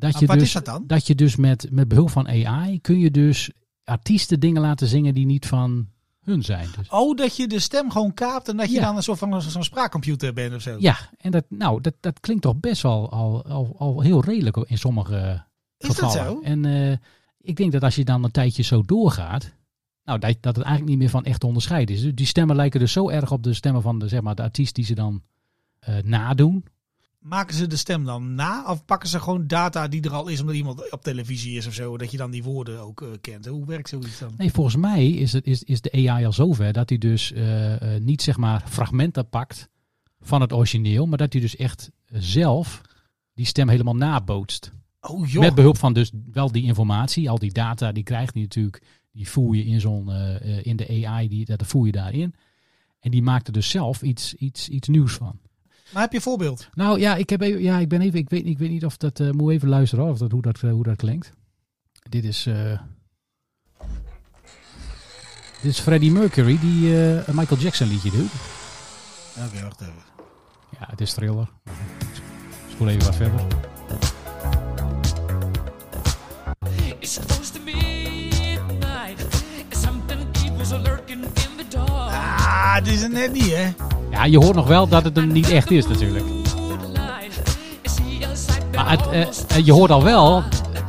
[0.00, 0.84] Dat je wat dus, is dat dan?
[0.86, 3.50] Dat je dus met, met behulp van AI kun je dus
[3.84, 5.88] artiesten dingen laten zingen die niet van
[6.20, 6.68] hun zijn.
[6.76, 8.80] Dus, Oh, dat je de stem gewoon kaapt en dat je Ja.
[8.84, 10.76] dan een soort van zo'n spraakcomputer bent of zo.
[10.78, 14.56] ja, en dat, nou, dat, dat klinkt toch best wel al, al, al heel redelijk
[14.56, 15.44] in sommige
[15.78, 16.32] Is dat gevallen.
[16.32, 16.40] zo?
[16.42, 16.96] En eh,
[17.40, 19.52] ik denk dat als je dan een tijdje zo doorgaat,
[20.04, 22.02] nou, dat, dat het eigenlijk niet meer van echt te onderscheiden is.
[22.02, 24.42] Dus Die stemmen lijken dus zo erg op de stemmen van de, zeg maar, de
[24.42, 25.22] artiest die ze dan
[25.78, 26.64] eh, nadoen.
[27.28, 30.40] Maken ze de stem dan na of pakken ze gewoon data die er al is
[30.40, 33.46] omdat iemand op televisie is of zo, dat je dan die woorden ook eh, kent?
[33.46, 34.34] Hoe werkt zoiets dan?
[34.36, 37.94] Nee, volgens mij is, het, is, is de AI al zover dat hij dus eh,
[37.94, 39.68] eh, niet zeg maar fragmenten pakt
[40.20, 42.80] van het origineel, maar dat hij dus echt zelf
[43.34, 44.72] die stem helemaal nabootst.
[45.00, 45.42] Oh joh.
[45.42, 49.28] Met behulp van dus wel die informatie, al die data, die krijgt hij natuurlijk, die
[49.28, 50.10] voer je in zo'n
[50.62, 52.34] in de AI, die, dat voer je daarin.
[53.00, 55.38] En die maakt er dus zelf iets, iets, iets nieuws van.
[55.92, 56.68] Maar heb je een voorbeeld?
[56.74, 58.96] Nou ja, ik heb even, ja, ik ben even, ik weet, ik weet niet of
[58.96, 61.32] dat, eh moet even luisteren hoor, of dat, hoe, dat, eh, hoe dat klinkt.
[62.08, 62.78] Dit is, eh,
[65.62, 68.30] dit is Freddie Mercury die eh, een Michael Jackson liedje doet.
[69.46, 69.92] Oké, wacht even.
[70.78, 71.48] Ja, het is thriller.
[72.70, 73.46] Spoel even wat verder.
[76.98, 77.72] It's supposed to be
[78.40, 79.44] midnight.
[79.70, 80.18] Something
[80.82, 82.12] lurking in the dark.
[82.12, 83.72] Ah, het is er net niet, hè?
[84.18, 86.24] Ja, je hoort nog wel dat het hem niet echt is natuurlijk.
[88.74, 90.42] Maar het, eh, eh, je hoort al wel,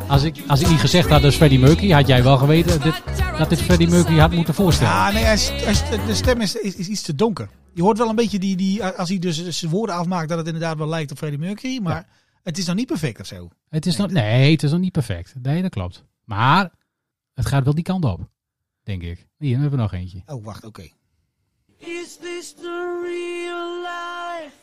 [0.08, 3.02] als ik, als ik niet gezegd had dat Freddie Mercury, had jij wel geweten dit,
[3.38, 4.94] dat dit Freddie Mercury had moeten voorstellen.
[4.94, 7.50] Ja, nee, hij is, hij is- de stem is, is, is iets te donker.
[7.74, 10.48] Je hoort wel een beetje die, die als hij dus zijn woorden afmaakt, dat het
[10.48, 12.08] inderdaad wel lijkt op Freddie Mercury, maar
[12.44, 13.50] het is nog niet perfect of zo.
[13.70, 15.34] Het is nog, nee, het is nog niet perfect.
[15.42, 16.04] Nee, dat klopt.
[16.24, 16.72] Maar
[17.34, 18.30] het gaat wel die kant op,
[18.84, 19.28] denk ik.
[19.38, 20.22] Hier, hebben we nog eentje.
[20.26, 20.88] Oh, wacht, oké.
[21.80, 24.56] Is this the real life?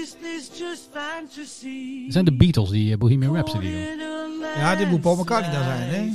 [0.00, 2.04] Is this just fantasy?
[2.04, 4.40] Het zijn de Beatles die eh, Bohemian Rhapsody doen.
[4.56, 6.10] Ja, dit moet Paul McCartney dan zijn, hè?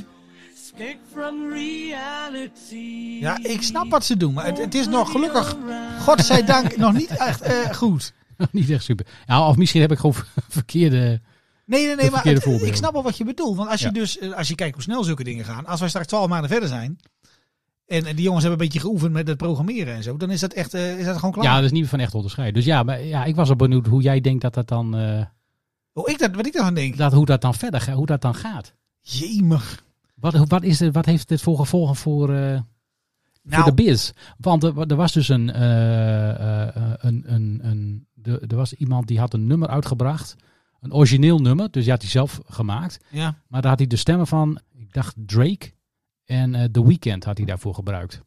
[0.54, 3.18] Escape from reality.
[3.20, 5.56] Ja, ik snap wat ze doen, maar het, het is nog gelukkig,
[6.00, 8.14] godzijdank, nog niet echt eh, goed.
[8.52, 9.06] niet echt super.
[9.26, 10.16] Ja, of misschien heb ik gewoon
[10.50, 11.22] verkeerde...
[11.66, 13.58] Nee, nee, nee, maar het- ik snap wel wat je bedoelt.
[13.58, 13.92] Want als je Ja.
[13.92, 16.50] dus, eh, als je kijkt hoe snel zulke dingen gaan, als wij straks twaalf maanden
[16.50, 17.00] verder zijn,
[17.92, 20.40] en, en die jongens hebben een beetje geoefend met het programmeren en zo, dan is
[20.40, 21.46] dat echt, eh, is dat gewoon klaar.
[21.46, 22.56] Ja, dat is niet van echt onderscheiden.
[22.56, 24.96] Dus ja, maar, ja, ik was al benieuwd hoe jij denkt dat dat dan...
[24.98, 25.26] eh,
[25.92, 26.98] Hoe ik dat, wat ik daarvan denk.
[26.98, 28.74] dat, hoe dat dan verder gaat, hoe dat dan gaat.
[29.00, 29.84] Jemig.
[30.16, 32.64] Wat, wat, is het, wat heeft dit voor gevolgen voor, eh, Nou,
[33.44, 34.12] voor de biz?
[34.38, 35.62] Want er, er was dus een,
[37.08, 40.36] een, een, een er, er was iemand die had een nummer uitgebracht.
[40.80, 43.00] Een origineel nummer, dus die had hij zelf gemaakt.
[43.10, 43.36] ja.
[43.48, 45.72] Maar daar had hij de stemmen van, ik dacht Drake
[46.26, 48.22] en eh The Weeknd had hij daarvoor gebruikt.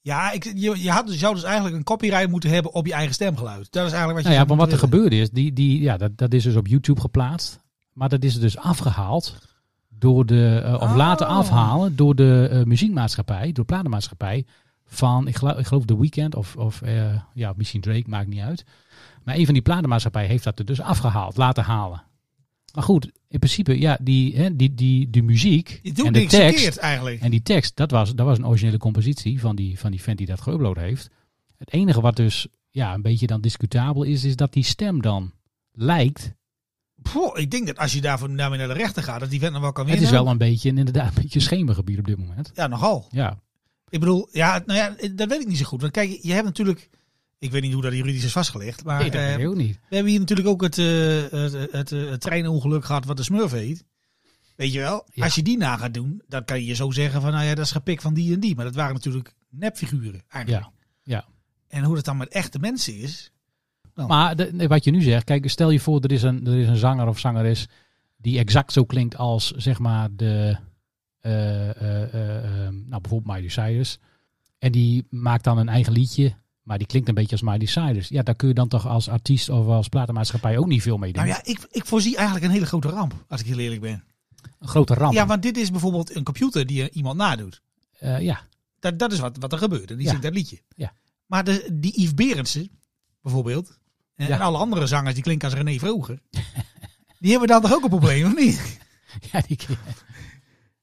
[0.00, 2.92] Ja, ik, je, je had, dus- zou dus eigenlijk een copyright moeten hebben op je
[2.92, 3.72] eigen stemgeluid.
[3.72, 5.96] Dat is eigenlijk wat je Nou ja, maar wat er gebeurde is, die, die, ja,
[5.96, 7.60] dat, dat is dus op YouTube geplaatst.
[7.92, 9.38] Maar dat is dus afgehaald
[9.88, 10.96] door de, eh, of Oh.
[10.96, 14.46] laten afhalen door de eh, muziekmaatschappij, door de platenmaatschappij
[14.86, 16.80] van, ik geloof, ik geloof The Weeknd of, of
[17.34, 18.64] ja, misschien Drake, maakt niet uit.
[19.24, 22.02] Maar een van die platenmaatschappij heeft dat er dus afgehaald, laten halen.
[22.72, 26.18] Maar goed, in principe, ja, die, hè, die, die, die muziek Je doet en de
[26.18, 27.20] niks tekst, verkeerd eigenlijk.
[27.20, 30.18] en die tekst, dat was, dat was een originele compositie van die, van die vent
[30.18, 31.10] die dat geüpload heeft.
[31.58, 35.32] Het enige wat dus ja, een beetje dan discutabel is, is dat die stem dan
[35.72, 36.32] lijkt.
[37.12, 39.52] Poh, ik denk dat als je daarvoor daarmee naar de rechter gaat, dat die vent
[39.52, 40.12] nog wel kan Het winnen.
[40.12, 42.50] is wel een beetje, inderdaad, een beetje schemergebied op dit moment.
[42.54, 43.06] Ja, nogal.
[43.10, 43.38] Ja,
[43.88, 45.80] Ik bedoel, ja, nou ja, dat weet ik niet zo goed.
[45.80, 46.88] Want kijk, je hebt natuurlijk,
[47.42, 49.56] ik weet niet hoe dat juridisch is vastgelegd, maar nee, dat eh, weet ik ook
[49.56, 49.78] niet.
[49.88, 53.22] we hebben hier natuurlijk ook het, eh, het, het, eh, het treinongeluk gehad wat de
[53.22, 53.84] Smurf heet.
[54.56, 55.06] Weet je wel?
[55.12, 55.24] Ja.
[55.24, 57.64] Als je die na gaat doen, dan kan je zo zeggen van, nou ja, dat
[57.64, 58.54] is gepikt van die en die.
[58.54, 60.64] Maar dat waren natuurlijk nepfiguren eigenlijk.
[60.64, 61.24] Ja, ja.
[61.68, 63.32] En hoe dat dan met echte mensen is.
[63.94, 66.68] Maar de- wat je nu zegt, kijk, stel je voor, er is, een, er is
[66.68, 67.66] een zanger of zangeres
[68.16, 70.56] die exact zo klinkt als, zeg maar, de,
[71.20, 72.02] eh, eh,
[72.64, 73.98] eh, nou, bijvoorbeeld Miley Cyrus.
[74.58, 78.08] En die maakt dan een eigen liedje, maar die klinkt een beetje als Miley Cyrus.
[78.08, 81.12] Ja, daar kun je dan toch als artiest of als platenmaatschappij ook niet veel mee
[81.12, 81.24] doen.
[81.24, 84.04] Nou ja, ik, ik voorzie eigenlijk een hele grote ramp, als ik heel eerlijk ben.
[84.58, 85.12] Een grote ramp.
[85.14, 87.62] Ja, want dit is bijvoorbeeld een computer die iemand nadoet.
[87.98, 88.40] Eh, ja.
[88.78, 89.90] Dat, dat is wat, wat er gebeurt.
[89.90, 90.10] En die Ja.
[90.10, 90.60] zingt dat liedje.
[90.76, 90.92] Ja.
[91.26, 92.70] Maar de, die Yves Berendsen,
[93.22, 93.78] bijvoorbeeld.
[94.14, 94.34] En, Ja.
[94.34, 96.18] en alle andere zangers die klinken als René Vroger.
[97.20, 98.78] die hebben dan toch ook een probleem, of niet?
[99.32, 99.58] ja, die,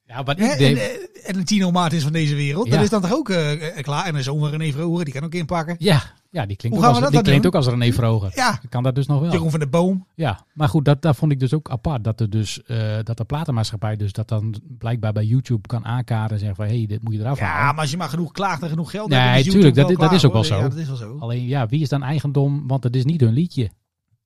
[0.09, 2.65] ja, maar ik En, denk, eh, en een Tino Martins van deze wereld.
[2.67, 2.71] Ja.
[2.73, 4.05] Dat is dan toch ook eh, eh, klaar.
[4.05, 5.75] En een zoon van René Vroger, die kan ook inpakken.
[5.79, 8.31] ja, Ja, die klinkt, ook als, die klinkt ook als René Vroger.
[8.35, 9.31] Ja, kan dat dus nog wel.
[9.31, 10.07] Jeroen van der Boom.
[10.15, 12.03] Ja, maar goed, dat, dat vond ik dus ook apart.
[12.03, 12.61] Dat, er dus,
[13.03, 16.77] dat de platenmaatschappij dus dat dan blijkbaar bij YouTube kan aankaarten en zeggen van hé,
[16.77, 17.73] hey, dit moet je eraf Ja, halen.
[17.73, 20.11] maar als je maar genoeg klaagt en genoeg geld Nee, hebt, is tuurlijk, dat- dat
[20.11, 20.55] is ook wel zo.
[20.55, 21.17] Ja, dat is wel zo.
[21.19, 22.67] Alleen ja, wie is dan eigendom?
[22.67, 23.69] Want het is niet hun liedje.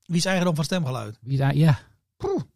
[0.06, 1.20] Wie is eigendom van stemgeluid?
[1.22, 1.78] Wie is, ja,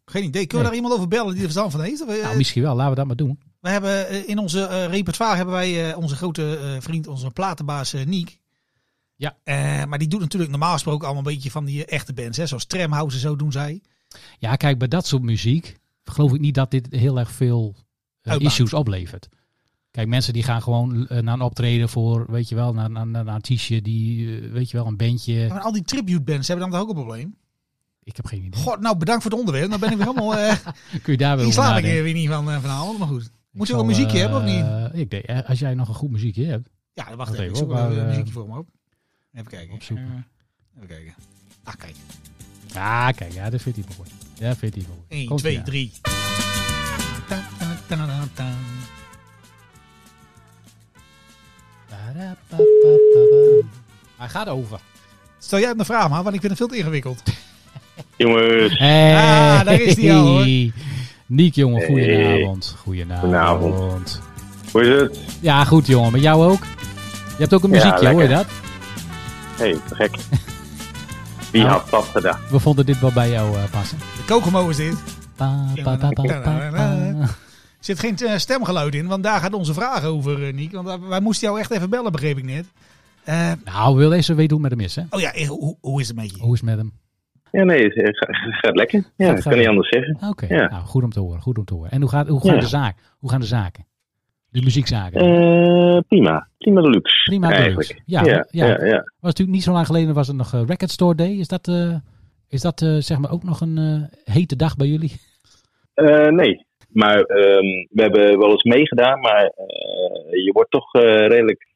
[0.04, 0.46] geen idee.
[0.46, 0.64] Kunnen we Nee.
[0.64, 2.06] daar iemand over bellen die er verstand van heeft?
[2.06, 2.74] Eh, nou, misschien wel.
[2.74, 3.38] Laten we dat maar doen.
[3.60, 8.38] We hebben eh, in onze eh, repertoire hebben wij onze grote vriend, onze platenbaas Niek.
[9.14, 9.36] Ja.
[9.86, 12.64] Maar die doet natuurlijk normaal gesproken allemaal een beetje van die echte bands, hè, zoals
[12.64, 13.80] Tramhouse en zo doen zij.
[14.38, 17.74] Ja, kijk, bij dat soort muziek geloof ik niet dat dit heel erg veel
[18.22, 19.28] issues oplevert.
[19.90, 23.20] Kijk, mensen die gaan gewoon naar een optreden voor, weet je wel, naar, naar, naar
[23.20, 25.48] een artiestje die, weet je wel, een bandje.
[25.48, 27.36] Maar al die tribute bands hebben dan toch ook een probleem?
[28.08, 28.60] Ik heb geen idee.
[28.62, 29.70] God, nou bedankt voor het onderwerp.
[29.70, 30.36] Dan ben ik weer helemaal...
[30.36, 30.56] eh
[31.02, 33.08] Kun je daar weer die over sla ik er weer niet van eh, vanavond, maar
[33.08, 33.30] goed.
[33.50, 34.62] Moet je wel een muziekje hebben of niet?
[34.92, 36.68] eh, Ik denk, eh, als jij nog een goed muziekje hebt.
[36.92, 37.44] Ja, wacht wacht even.
[37.48, 38.68] Ik zoek een eh, muziekje voor me op.
[39.32, 39.74] Even kijken.
[39.74, 40.04] opzoeken.
[40.06, 41.14] Eh, even kijken.
[41.64, 41.94] Ah, kijk.
[42.74, 44.10] Ah, kijk, ja, dat vindt hij mooi.
[44.38, 45.00] Ja, vindt hij mooi.
[45.08, 45.64] 1, Komt-ie 2, aan.
[45.64, 45.92] 3.
[54.16, 54.80] Hij gaat over.
[55.38, 57.22] Stel jij hem de vraag maar, want ik vind het veel te ingewikkeld.
[58.18, 59.14] Jongens, Hey.
[59.16, 60.46] Ah, daar is die al, hoor.
[61.26, 61.86] Niek, jongen, Hey.
[61.86, 62.74] goedenavond.
[62.78, 63.20] Goedenavond.
[63.20, 64.20] Goedenavond.
[64.72, 65.18] hoe is het?
[65.40, 66.12] Ja, goed, jongen.
[66.12, 66.62] Met jou ook?
[67.28, 68.46] Je hebt ook een Ja, muziekje, hoor je dat?
[69.56, 70.16] Hé, hey, gek.
[71.50, 71.72] Wie Nou.
[71.72, 72.50] had dat gedacht?
[72.50, 73.98] We vonden dit wel bij jou eh, passen.
[73.98, 74.94] De Kokomo is dit.
[75.36, 76.96] Pa, pa, pa, pa, pa, pa.
[77.20, 80.72] Er zit geen eh, stemgeluid in, want daar gaat onze vraag over, eh, Niek.
[80.72, 82.64] Want wij- moesten jou echt even bellen, begreep ik net.
[83.24, 85.02] Eh, Nou, we willen eens weten hoe het met hem is, hè?
[85.10, 86.36] oh ja, hoe, hoe is het met je?
[86.40, 86.92] Hoe is het met hem?
[87.52, 88.98] Ja, nee, het het gaat, het lekker.
[89.16, 90.18] Ja, Gaat- ik gaat- kan niet anders zeggen.
[90.28, 90.68] Oké, Ja.
[90.68, 91.40] nou, goed om te horen.
[91.40, 91.90] Goed om te horen.
[91.90, 92.60] En hoe, gaat, hoe, gaan Ja.
[92.60, 93.86] de zaak, hoe gaan de zaken?
[94.50, 95.20] De muziekzaken?
[95.20, 96.48] Eh, prima.
[96.58, 97.22] Prima deluxe.
[97.24, 97.88] Prima eigenlijk.
[97.88, 98.02] deluxe.
[98.06, 98.66] Ja, ja, ja.
[98.66, 98.96] ja, ja.
[98.96, 101.30] was natuurlijk niet zo lang geleden was er nog eh, Record Store Day.
[101.38, 101.94] Is dat, eh,
[102.48, 105.12] is dat zeg maar ook nog een hete dag bij jullie?
[106.30, 109.42] Nee, maar ehm, we hebben wel eens meegedaan, maar
[110.44, 110.92] je wordt toch
[111.28, 111.66] redelijk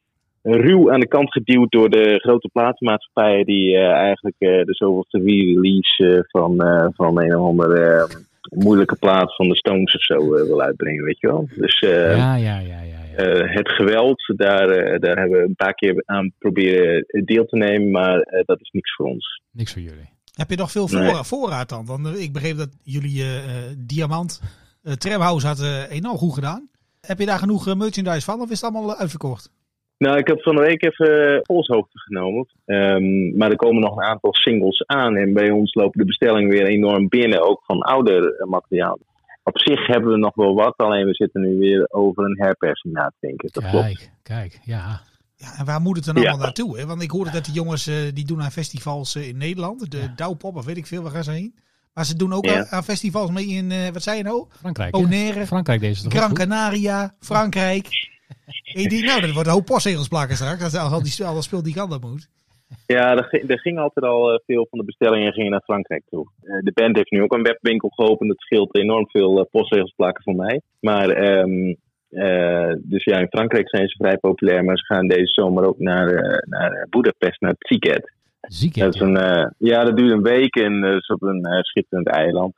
[0.43, 5.19] ruw aan de kant geduwd door de grote platenmaatschappijen die eh, eigenlijk eh, de zoveelste
[5.19, 8.17] re-release eh, van, eh, van een of andere eh,
[8.65, 11.49] moeilijke plaat van de Stones of zo wil uitbrengen, weet je wel.
[11.57, 13.05] Dus eh, ja, ja, ja, ja.
[13.17, 13.17] ja.
[13.17, 14.67] eh, het geweld, daar,
[15.01, 18.95] daar hebben we een paar keer aan proberen deel te nemen, maar dat is niks
[18.95, 19.43] voor ons.
[19.53, 20.11] Niks voor jullie.
[20.33, 21.05] Heb je nog veel Nee.
[21.05, 21.87] voorraad, voorraad dan?
[21.87, 24.41] Want ik begreep dat jullie eh, eh, Diamant,
[24.83, 26.69] eh Tramhouse had eh, enorm goed gedaan.
[27.01, 29.51] Heb je daar genoeg merchandise van of is het allemaal uitverkocht?
[29.99, 32.47] Nou, ik heb van de week even polshoogte genomen.
[32.65, 35.17] Ehm, maar er komen nog een aantal singles aan.
[35.17, 38.99] En bij ons lopen de bestellingen weer enorm binnen, ook van ouder eh, materiaal.
[39.45, 42.95] Op zich hebben we nog wel wat, alleen we zitten nu weer over een herpersing
[42.95, 43.49] na te denken.
[43.53, 43.85] Dat klopt.
[43.87, 45.01] Kijk, kijk, ja.
[45.37, 46.43] Ja, en waar moet het dan allemaal Ja.
[46.43, 46.79] naartoe?
[46.79, 46.87] Hè?
[46.87, 49.91] Want ik hoorde dat die jongens eh, die doen aan festivals eh, in Nederland.
[49.91, 50.13] De Ja.
[50.17, 51.55] Douwpop of weet ik veel, waar gaan ze heen?
[51.95, 52.59] Maar ze doen ook Ja.
[52.59, 54.47] aan, aan festivals mee in, eh, wat zei je nou?
[54.51, 54.91] Frankrijk.
[54.93, 56.35] Bonaire, Frankrijk deze Gran?
[56.35, 58.11] Canaria, Frankrijk.
[58.75, 60.63] En denkt, nou, dat wordt een hoop postzegels plakken straks.
[60.63, 62.29] Als al die, al dat speel die kant op moet.
[62.87, 66.03] Ja, er, ging- er ging altijd al eh, veel van de bestellingen gingen naar Frankrijk
[66.11, 66.31] toe.
[66.43, 68.29] Eh, de band heeft nu ook een webwinkel geopend.
[68.31, 70.61] Dat scheelt enorm veel eh, postzegels plakken voor mij.
[70.81, 71.75] Maar, ehm,
[72.11, 74.65] eh, dus ja, in Frankrijk zijn ze vrij populair.
[74.65, 78.13] Maar ze gaan deze zomer ook naar, eh, naar Budapest, naar Tsiket.
[78.85, 82.09] Dat is een, eh, ja, dat duurt een week en dat is op een schitterend
[82.09, 82.55] eiland.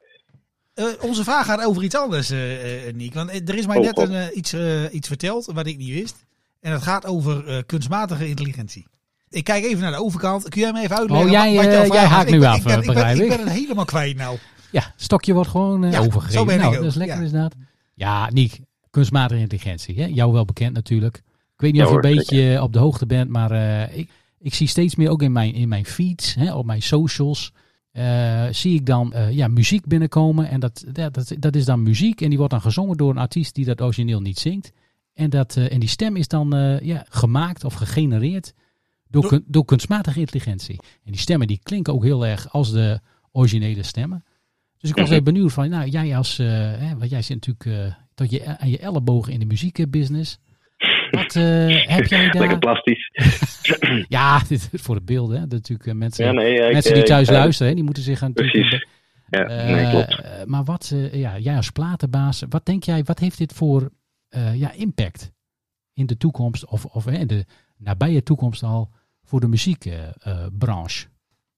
[0.75, 3.15] Eh, onze vraag gaat over iets anders, eh eh, Niek.
[3.15, 4.55] Want er is mij Oh, net een, iets,
[4.93, 6.25] iets verteld wat ik niet wist.
[6.61, 8.87] En dat gaat over eh, kunstmatige intelligentie.
[9.29, 10.49] Ik kijk even naar de overkant.
[10.49, 11.27] Kun jij me even uitleggen?
[11.27, 13.29] Oh, jij, wat, wat haakt Ik nu af, ik ben, ik ben, ik ik.
[13.29, 14.39] ben het helemaal kwijt nou.
[14.71, 16.33] Ja, stokje wordt gewoon eh, Ja, overgegeven.
[16.39, 17.23] zo ben ik nou, ook, dat is lekker ja.
[17.23, 17.55] inderdaad.
[17.95, 18.61] Ja, Niek,
[18.91, 20.01] kunstmatige intelligentie.
[20.01, 20.07] Hè?
[20.07, 21.17] Jou wel bekend natuurlijk.
[21.55, 23.99] Ik weet niet Ja, of je een hoor, beetje op de hoogte bent, maar eh,
[23.99, 27.53] ik, ik zie steeds meer ook in mijn, in mijn feeds, hè, op mijn socials,
[27.95, 30.49] eh, zie ik dan eh, ja, muziek binnenkomen.
[30.49, 33.19] En dat, ja, dat, dat is dan muziek en die wordt dan gezongen door een
[33.19, 34.73] artiest die dat origineel niet zingt.
[35.13, 38.53] En, dat, eh, en die stem is dan ja, gemaakt of gegenereerd
[39.09, 40.81] door, Door- kun- door kunstmatige intelligentie.
[41.05, 43.01] En die stemmen die klinken ook heel erg als de
[43.33, 44.25] originele stemmen.
[44.79, 48.31] Dus ik was even benieuwd van, nou jij als, hè, want jij zit natuurlijk tot
[48.31, 50.39] je, aan je ellebogen in de muziekbusiness.
[51.14, 52.59] Wat eh, heb jij Lekker daar?
[52.59, 53.11] plastisch.
[54.09, 55.35] Ja, dit is voor de beelden.
[55.37, 55.42] Hè.
[55.42, 57.74] Dat natuurlijk eh, mensen, Ja, nee, ja, ik, mensen die eh, thuis ik- luisteren, hè,
[57.74, 58.87] die moeten zich aan Precies.
[59.31, 60.20] Ja, nee, klopt.
[60.20, 63.90] eh, maar wat, eh, ja, jij als platenbaas, wat denk jij, wat heeft dit voor
[64.29, 65.33] eh, ja, impact
[65.94, 67.44] in de toekomst, of, of in de
[67.79, 68.90] nabije toekomst al,
[69.24, 71.07] voor de muziekbranche?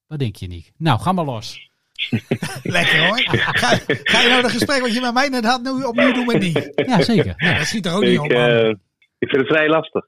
[0.07, 0.73] wat denk je, Niek?
[0.77, 1.71] Nou, ga maar los.
[2.63, 3.19] Lekker hoor.
[3.27, 6.27] Ga, ga je nou dat gesprek wat je met mij net had nu opnieuw doen
[6.27, 6.73] met Niek?
[6.87, 7.35] Ja, zeker.
[7.37, 7.59] Ja.
[7.59, 8.79] Dat schiet er ook niet op, man.
[9.19, 10.05] Ik vind het vrij lastig.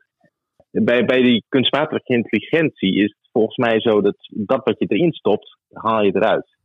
[0.71, 5.13] Bij, bij die kunstmatige intelligentie is het volgens mij zo dat dat wat je erin
[5.13, 6.57] stopt, haal je eruit.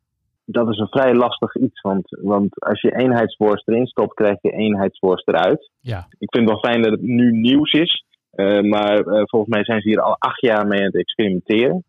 [0.45, 4.51] Dat is een vrij lastig iets, want, want als je eenheidsworst erin stopt, krijg je
[4.51, 5.71] eenheidsworst eruit.
[5.79, 6.07] Ja.
[6.19, 9.63] Ik vind het wel fijn dat het nu nieuws is, eh, maar eh, volgens mij
[9.63, 11.83] zijn ze hier al acht jaar mee aan het experimenteren.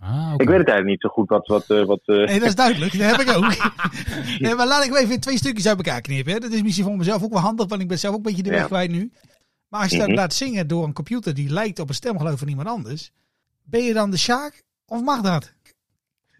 [0.00, 0.42] Ah, oké.
[0.42, 1.46] Ik weet het eigenlijk niet zo goed wat.
[1.46, 2.98] wat, eh, wat eh, Nee, dat is duidelijk.
[2.98, 3.54] Dat heb ik ook.
[4.44, 6.32] nee, maar laat ik even twee stukjes uit elkaar knippen.
[6.32, 6.38] Hè.
[6.38, 8.42] Dat is misschien voor mezelf ook wel handig, want ik ben zelf ook een beetje
[8.42, 8.66] de weg Ja.
[8.66, 9.10] kwijt nu.
[9.76, 10.16] Maar als je dat Mhm.
[10.16, 13.10] laat zingen door een computer die lijkt op een stemgeluid van iemand anders,
[13.64, 15.54] ben je dan de Sjaak of mag dat?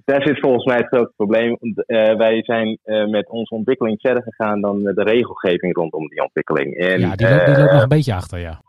[0.05, 1.57] Daar zit volgens mij het grote probleem.
[1.61, 6.75] Eh, wij zijn eh, met onze ontwikkeling verder gegaan dan de regelgeving rondom die ontwikkeling.
[6.77, 8.62] En, Ja, die, loopt, die eh, loopt nog een beetje achter, ja.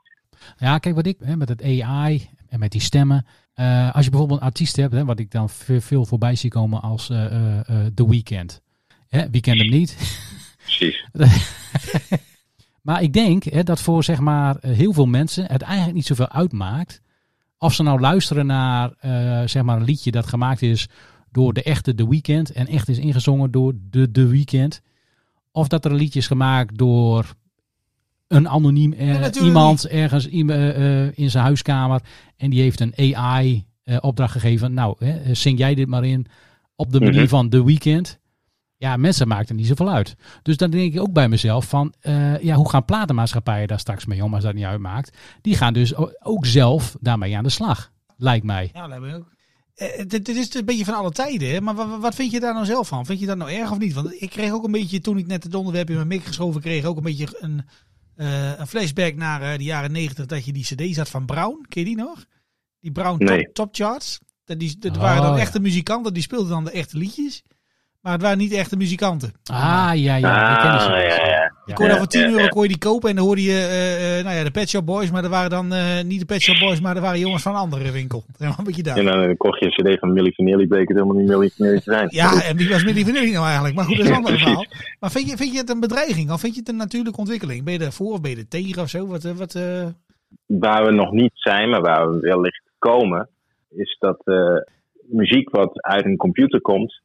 [0.58, 3.26] Ja, kijk wat ik hè, met het AI en met die stemmen.
[3.54, 6.82] eh, als je bijvoorbeeld een artiest hebt, hè, wat ik dan veel, voorbij zie komen
[6.82, 8.62] als eh, eh, eh, The Weeknd.
[9.08, 9.98] Hè, wie kent hem niet?
[10.64, 11.06] Precies.
[12.88, 16.06] maar ik denk hè, dat voor zeg maar, eh, heel veel mensen het eigenlijk niet
[16.06, 17.02] zoveel uitmaakt.
[17.58, 20.88] Of ze nou luisteren naar eh, zeg maar een liedje dat gemaakt is
[21.32, 22.52] door de echte The Weeknd.
[22.52, 24.82] En echt is ingezongen door de The Weeknd.
[25.52, 27.34] Of dat er een liedje is gemaakt door
[28.28, 32.02] een anoniem eh, iemand ergens eh, eh, in zijn huiskamer.
[32.38, 34.74] En die heeft een AI eh, opdracht gegeven.
[34.74, 36.26] Nou, hè, zing jij dit maar in
[36.76, 37.28] op de manier Mhm.
[37.28, 38.20] van The Weeknd.
[38.80, 40.16] Ja, mensen maken er niet zoveel uit.
[40.42, 44.06] Dus dan denk ik ook bij mezelf van, eh, ja, hoe gaan platenmaatschappijen daar straks
[44.06, 45.18] mee om als dat niet uitmaakt?
[45.42, 48.70] Die gaan dus ook zelf daarmee aan de slag, lijkt mij.
[48.74, 49.36] Ja, dat hebben we ook.
[49.76, 51.62] Eh, Dit dit is een beetje van alle tijden, hè?
[51.62, 53.06] maar wa- wat vind je daar nou zelf van?
[53.06, 53.94] Vind je dat nou erg of niet?
[53.94, 56.62] Want ik kreeg ook een beetje, toen ik net het onderwerp in mijn mik geschoven
[56.62, 57.66] kreeg, ook een beetje een,
[58.16, 61.66] eh, een flashback naar eh, de jaren negentig, dat je die cd's had van Brown.
[61.70, 62.26] Ken je die nog?
[62.80, 63.44] Die Brown Nee.
[63.44, 64.20] top, top Charts.
[64.46, 67.44] Dat, die, dat Oh, waren dan echte muzikanten, die speelden dan de echte liedjes.
[68.02, 69.34] Maar het waren niet echte muzikanten.
[69.52, 70.92] Ah, ja, ja, ze.
[70.92, 71.52] Ah, ja, ja.
[71.66, 72.48] Je kon dan voor 10 ja, euro ja.
[72.48, 74.86] kon je die kopen en dan hoorde je eh, eh, nou ja, de Pet Shop
[74.86, 77.44] Boys, maar dat waren dan eh, niet de Pet Shop Boys, maar dat waren jongens
[77.44, 78.24] van een andere winkel.
[78.38, 78.98] Helemaal een beetje daar.
[78.98, 81.50] En dan eh, kocht je een CD van Milli Vanilli, bleek het helemaal niet Milli
[81.50, 82.08] Vanilli te zijn.
[82.22, 83.76] Ja, en wie was Millie Vanilli nou eigenlijk?
[83.76, 84.66] Maar goed, dat is een ander verhaal.
[85.00, 87.64] Maar vind je, vind je het een bedreiging of vind je het een natuurlijke ontwikkeling?
[87.64, 89.08] Ben je ervoor of ben je er tegen of zo?
[89.08, 89.86] Wat, wat, eh,
[90.46, 93.30] Waar we nog niet zijn, maar waar we wellicht komen,
[93.70, 94.58] is dat eh,
[95.10, 97.02] muziek wat uit een computer komt,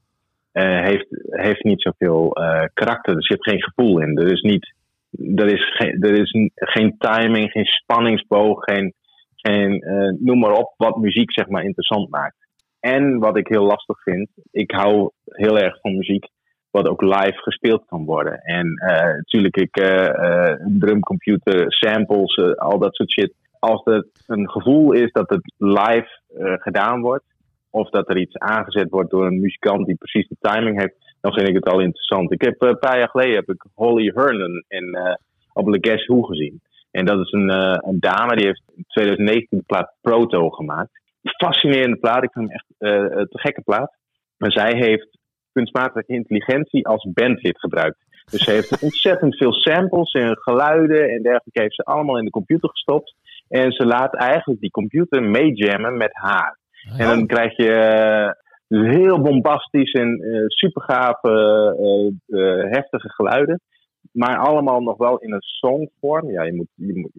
[0.52, 3.16] heeft, heeft niet zoveel eh, karakter.
[3.16, 4.18] Er zit geen gevoel in.
[4.18, 4.74] Er is, niet,
[5.36, 8.94] er is, geen, er is geen timing, geen spanningsboog, geen,
[9.34, 12.36] geen eh, noem maar op wat muziek zeg maar interessant maakt.
[12.80, 16.26] En wat ik heel lastig vind, ik hou heel erg van muziek
[16.70, 18.38] wat ook live gespeeld kan worden.
[18.38, 23.34] En eh, natuurlijk, ik, eh, eh, drumcomputer, samples, eh, al dat soort shit.
[23.58, 27.24] Als het een gevoel is dat het live eh, gedaan wordt,
[27.72, 31.32] of dat er iets aangezet wordt door een muzikant die precies de timing heeft, dan
[31.32, 32.32] vind ik het al interessant.
[32.32, 35.14] Ik heb eh, een paar jaar geleden heb ik Holly Hernan in, eh,
[35.52, 36.60] op Le Guess Who gezien.
[36.90, 41.00] En dat is een, eh, een dame die heeft in 2019 de plaat Proto gemaakt.
[41.22, 43.96] Fascinerende plaat, ik vind hem echt een te gekke plaat.
[44.36, 45.18] Maar zij heeft
[45.52, 47.98] kunstmatige intelligentie als bandlid gebruikt.
[48.30, 52.30] Dus ze heeft ontzettend veel samples en geluiden en dergelijke heeft ze allemaal in de
[52.30, 53.14] computer gestopt.
[53.48, 56.58] En ze laat eigenlijk die computer meejammen met haar.
[56.96, 58.30] En dan krijg je eh,
[58.68, 61.30] dus heel bombastisch en eh super gave,
[62.70, 63.60] heftige geluiden.
[64.12, 66.30] Maar allemaal nog wel in een songvorm.
[66.30, 67.12] Ja, je moet, je moet,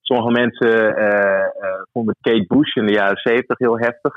[0.00, 4.12] sommige mensen eh, eh, vonden Kate Bush in de jaren zeventig heel heftig.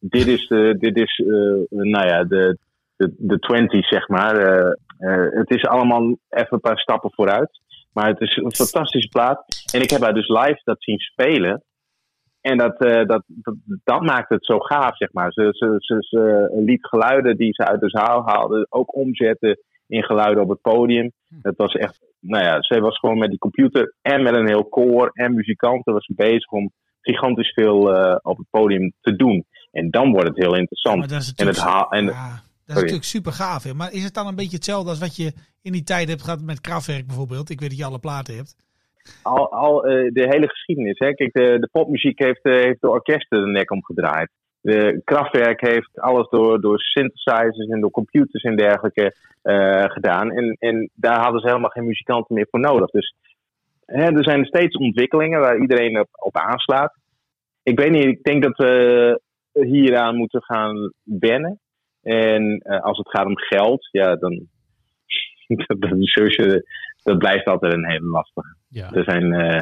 [0.00, 2.58] Dit is, de, dit is eh, nou ja, de,
[2.96, 4.36] de, de 20 zeg maar.
[4.36, 7.60] Eh, eh, het is allemaal even een paar stappen vooruit.
[7.92, 9.44] Maar het is een fantastische plaat.
[9.72, 11.62] En ik heb haar dus live dat zien spelen.
[12.50, 13.54] En dat, eh, dat, dat,
[13.84, 15.32] dat maakt het zo gaaf, zeg maar.
[15.32, 20.02] Ze, ze, ze, ze liet geluiden die ze uit de zaal haalde ook omzetten in
[20.02, 21.12] geluiden op het podium.
[21.42, 24.64] Het was echt, nou ja, ze was gewoon met die computer en met een heel
[24.64, 29.44] koor en muzikanten was ze bezig om gigantisch veel eh, op het podium te doen.
[29.70, 30.98] En dan wordt het heel interessant.
[30.98, 32.80] maar dat is en het natuurlijk, haal, en, ja, dat is Sorry.
[32.80, 33.62] natuurlijk super gaaf.
[33.62, 33.74] Hè?
[33.74, 36.40] Maar is het dan een beetje hetzelfde als wat je in die tijd hebt gehad
[36.40, 37.50] met Kraftwerk bijvoorbeeld?
[37.50, 38.56] Ik weet dat je alle platen hebt.
[39.22, 40.98] Al, al eh, de hele geschiedenis.
[40.98, 41.14] Hè?
[41.14, 44.30] Kijk, de, de popmuziek heeft, eh, heeft de orkesten de nek omgedraaid.
[44.60, 50.30] De krachtwerk heeft alles door, door synthesizers en door computers en dergelijke eh, gedaan.
[50.30, 52.90] En, en daar hadden ze helemaal geen muzikanten meer voor nodig.
[52.90, 53.14] Dus
[53.84, 56.96] hè, er zijn steeds ontwikkelingen waar iedereen op, aanslaat.
[57.62, 59.20] Ik weet niet, ik denk dat we
[59.52, 61.58] hieraan moeten gaan wennen.
[62.02, 64.48] En als het gaat om geld, ja, dan
[65.66, 66.62] dat, dat,
[67.02, 68.56] dat blijft altijd een hele lastige.
[68.74, 68.92] Ja.
[68.92, 69.60] Er zijn, eh,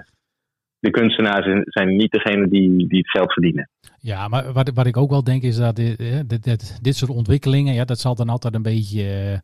[0.78, 3.68] de kunstenaars zijn- niet degene die, die het geld verdienen.
[3.98, 6.96] Ja, maar wat, wat ik ook wel denk is dat dit, eh, dit, dit, dit
[6.96, 9.38] soort ontwikkelingen, ja, dat zal dan altijd een beetje, eh,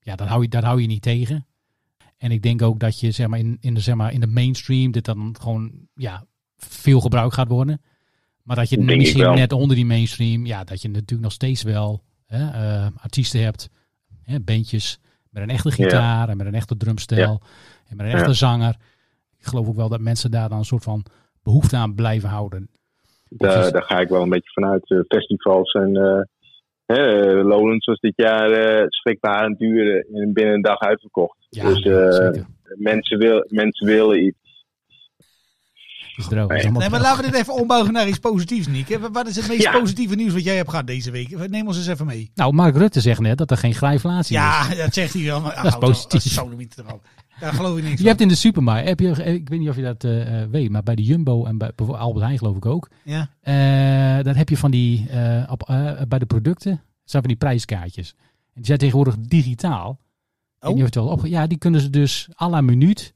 [0.00, 1.46] ja, dat hou, je, dat hou je niet tegen.
[2.18, 4.26] En ik denk ook dat je zeg maar, in, in, de, zeg maar, in de
[4.26, 6.24] mainstream dit dan gewoon ja,
[6.56, 7.80] veel gebruikt gaat worden.
[8.42, 11.62] Maar dat je Denk misschien net onder die mainstream, ja, dat je natuurlijk nog steeds
[11.62, 13.70] wel hè, eh, artiesten hebt,
[14.22, 14.98] hè, bandjes
[15.30, 17.42] met een echte gitaar en met een echte drumstijl
[17.88, 18.34] en met een echte Ja.
[18.34, 18.76] zanger.
[19.46, 21.04] Ik geloof ook wel dat mensen daar dan een soort van
[21.42, 22.68] behoefte aan blijven houden.
[23.28, 24.90] Daar, daar ga ik wel een beetje vanuit.
[24.90, 26.20] Eh, festivals en eh
[26.86, 31.36] hè, eh, Lowlands was dit jaar eh schrikbarend duur en binnen een dag uitverkocht.
[31.48, 32.46] Ja, dus eh, zeker.
[32.76, 34.38] mensen, wil, mensen willen iets.
[36.16, 36.24] Is.
[36.24, 36.90] Is Nee, maar droog.
[37.00, 38.88] laten we dit even ombouwen naar iets positiefs, Niek.
[38.88, 39.78] Hè, Wat is het meest Ja.
[39.78, 41.48] positieve nieuws wat jij hebt gehad deze week?
[41.48, 42.30] Neem ons eens even mee.
[42.34, 44.42] Nou, Mark Rutte zegt net dat er geen grijflatie is.
[44.42, 45.40] Ja, dat zegt hij wel.
[45.40, 46.38] Maar, is hou toch- positief.
[47.40, 48.06] Daar geloof ik niks Je van.
[48.06, 50.70] hebt in de supermarkt, heb je, ik weet niet of je dat eh, eh, weet,
[50.70, 52.88] maar bij de Jumbo en bij bijvoorbeeld Albert Heijn geloof ik ook.
[53.04, 53.28] Ja.
[53.40, 57.36] Eh, dan heb je van die, eh, op, eh, bij de producten, zijn van die
[57.36, 58.14] prijskaartjes.
[58.18, 59.98] En die zijn tegenwoordig digitaal.
[60.60, 63.14] Je het wel opge- ja, die kunnen ze dus à la minuut,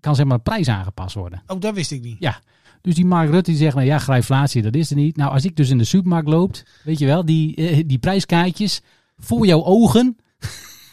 [0.00, 1.42] kan zeg maar een prijs aangepast worden.
[1.46, 2.16] Oh, dat wist ik niet.
[2.18, 2.40] Ja.
[2.80, 5.16] Dus die Mark Rutte die zegt, nou ja, grijflatie, dat is er niet.
[5.16, 8.80] Nou, als ik dus in de supermarkt loop, weet je wel, die, eh, die prijskaartjes
[9.16, 10.16] voor jouw ogen,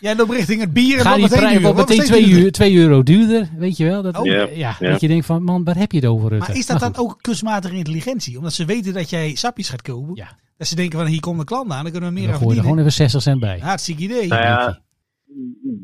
[0.01, 2.37] Jij loopt richting het bier en Ga dan die meteen prijs meteen steeds 2 duurder.
[2.39, 4.01] euro, 2 euro duurder, weet je wel?
[4.01, 4.25] Dat, Oh.
[4.25, 4.89] ja, Ja, ja, ja.
[4.91, 6.47] dat je denkt van, man, waar heb je het over, Rutte?
[6.47, 8.37] Maar is dat Maar dan ook kunstmatige intelligentie?
[8.37, 10.15] Omdat ze weten dat jij sapjes gaat kopen.
[10.15, 10.27] Ja.
[10.57, 12.39] Dat ze denken van hier komt een klant aan, dan kunnen we meer Dan aan
[12.41, 12.93] gooi je er verdienen.
[12.93, 13.59] gewoon even 60 cent bij.
[13.69, 14.27] Hartstikke idee.
[14.27, 14.81] Nou ja,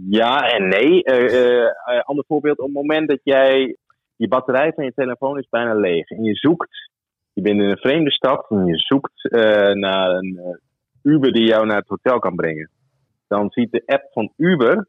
[0.09, 1.03] ja en nee.
[1.03, 3.77] Eh, eh, eh, ander voorbeeld, op het moment dat jij
[4.15, 6.89] je batterij van je telefoon is bijna leeg en je zoekt,
[7.33, 10.39] je bent in een vreemde stad en je zoekt eh, naar een
[11.03, 12.69] Uber die jou naar het hotel kan brengen,
[13.27, 14.87] dan ziet de app van Uber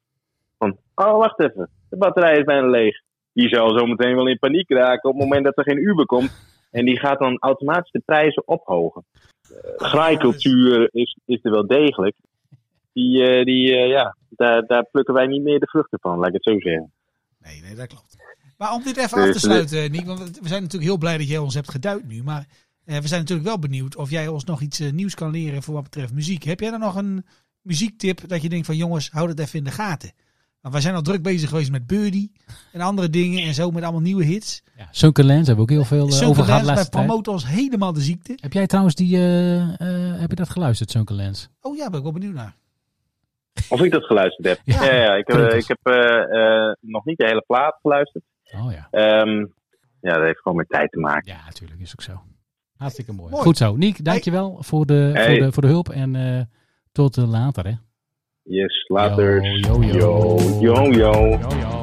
[0.58, 3.00] van, oh wacht even, de batterij is bijna leeg.
[3.32, 6.06] Die zal zo meteen wel in paniek raken op het moment dat er geen Uber
[6.06, 6.46] komt.
[6.70, 9.04] En die gaat dan automatisch de prijzen ophogen.
[9.50, 12.16] Uh, graaikultuur is, is er wel degelijk.
[12.92, 16.28] Die, eh, die, eh, ja, daar, daar plukken wij niet meer de vruchten van, laat
[16.28, 16.92] ik het zo zeggen.
[17.38, 18.16] Nee, nee, dat klopt.
[18.58, 21.18] Maar om dit even Dus, af te sluiten, Niek, want we zijn natuurlijk heel blij
[21.18, 22.22] dat jij ons hebt geduid nu.
[22.22, 22.46] Maar
[22.88, 25.62] eh, we zijn natuurlijk wel benieuwd of jij ons nog iets eh, nieuws kan leren
[25.62, 26.42] voor wat betreft muziek.
[26.42, 27.26] Heb jij dan nog een
[27.68, 30.12] muziektip dat je denkt van jongens, houd het even in de gaten?
[30.60, 32.32] Want wij zijn al druk bezig geweest met Birdie
[32.72, 34.62] en andere dingen en zo met allemaal nieuwe hits.
[34.76, 37.46] Ja, Sunken Lens hebben we ook heel veel eh, Sunken over gehad wij promoten ons
[37.46, 38.38] helemaal de ziekte.
[38.40, 41.48] Heb jij trouwens die, eh, eh, heb je dat geluisterd, Sunken Lens?
[41.60, 42.54] Oh ja, ben ik wel benieuwd naar.
[43.68, 44.60] Of ik dat geluisterd heb.
[44.64, 48.24] Ja, Ja, ja, ik, heb, ik heb eh, eh, nog niet de hele plaat geluisterd.
[48.44, 48.88] Oh ja.
[48.90, 49.46] Ehm,
[50.00, 51.32] ja, dat heeft gewoon met tijd te maken.
[51.32, 52.22] Ja, natuurlijk, is ook zo.
[52.76, 53.30] Hartstikke mooi.
[53.30, 53.42] Mooi.
[53.42, 53.76] Goed zo.
[53.76, 55.26] Niek, dankjewel voor, de, Hey.
[55.36, 56.40] voor, de, voor de hulp en eh,
[56.98, 57.72] tot eh, later hè.
[58.42, 59.42] Yes, later.
[59.44, 60.38] Yo, yo, yo.
[60.60, 61.38] yo, yo.
[61.38, 61.76] Yo, yo.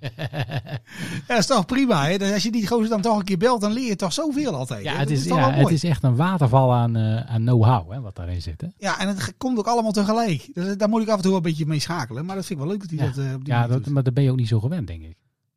[1.28, 2.06] Ja, dat is toch prima.
[2.06, 2.32] Hè?
[2.32, 4.84] Als je die gozer dan toch een keer belt, dan leer je toch zoveel altijd.
[4.84, 8.16] Ja, het is, ja, het is echt een waterval aan, eh, aan know-how hè, wat
[8.16, 8.60] daarin zit.
[8.60, 8.66] Hè?
[8.78, 10.48] Ja, en het komt ook allemaal tegelijk.
[10.52, 12.24] Dus daar moet ik af en toe wel een beetje mee schakelen.
[12.24, 13.86] Maar dat vind ik wel leuk dat hij Ja, dat eh, op die ja dat,
[13.86, 15.16] maar daar ben je ook niet zo gewend, denk ik.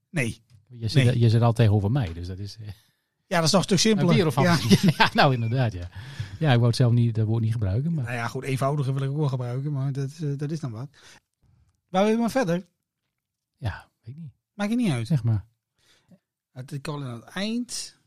[0.10, 0.42] Nee.
[0.68, 1.20] Je zit, Nee.
[1.20, 2.68] je zit al tegenover mij, dus dat is eh,
[3.30, 4.42] Ja, dat is nog een stuk simpeler.
[4.42, 4.58] Ja.
[4.98, 5.10] Ja.
[5.14, 5.90] nou inderdaad, ja.
[6.40, 8.94] Ja, ik wou het zelf niet, dat woord niet gebruiken, maar Nou ja, goed, eenvoudiger
[8.94, 9.72] wil ik ook wel gebruiken.
[9.72, 10.88] Maar dat, eh, dat is dan wat.
[11.90, 12.66] Waar wil je maar verder?
[13.58, 14.32] ja, weet ik niet.
[14.54, 15.08] Maakt het niet uit.
[15.08, 15.46] Zeg maar.
[16.54, 17.98] Het al aan het eind.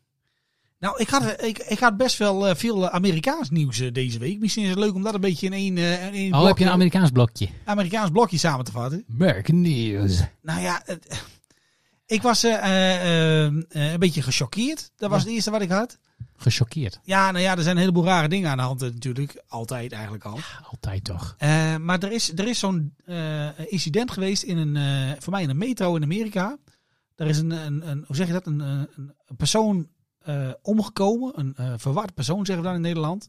[0.78, 4.18] Nou, ik had, ik, ik had best wel eh, veel eh, Amerikaans nieuws eh, deze
[4.18, 4.38] week.
[4.40, 6.44] Misschien is het leuk om dat een beetje in één, eh, in één Oh, heb
[6.44, 7.48] blokje- je een Amerikaans blokje?
[7.64, 9.04] Amerikaans blokje samen te vatten.
[9.06, 10.22] Merk News.
[10.42, 11.24] Nou ja, het-
[12.12, 14.92] ik was eh, eh, eh, een beetje gechoqueerd.
[14.96, 15.24] Dat was Ja.
[15.26, 15.98] het eerste wat ik had.
[16.36, 17.00] Gechoqueerd.
[17.02, 19.42] Ja, nou ja, er zijn een heleboel rare dingen aan de hand natuurlijk.
[19.48, 20.38] Altijd eigenlijk al.
[20.70, 21.36] Altijd toch.
[21.80, 22.94] Maar er is, er is zo'n
[23.68, 26.58] incident geweest in een, voor mij in een metro in Amerika.
[27.16, 29.88] Er is een, een, een hoe zeg je dat, een, een, persoon
[30.62, 31.38] omgekomen.
[31.38, 33.28] Een eh, verward persoon zeggen we dan in Nederland.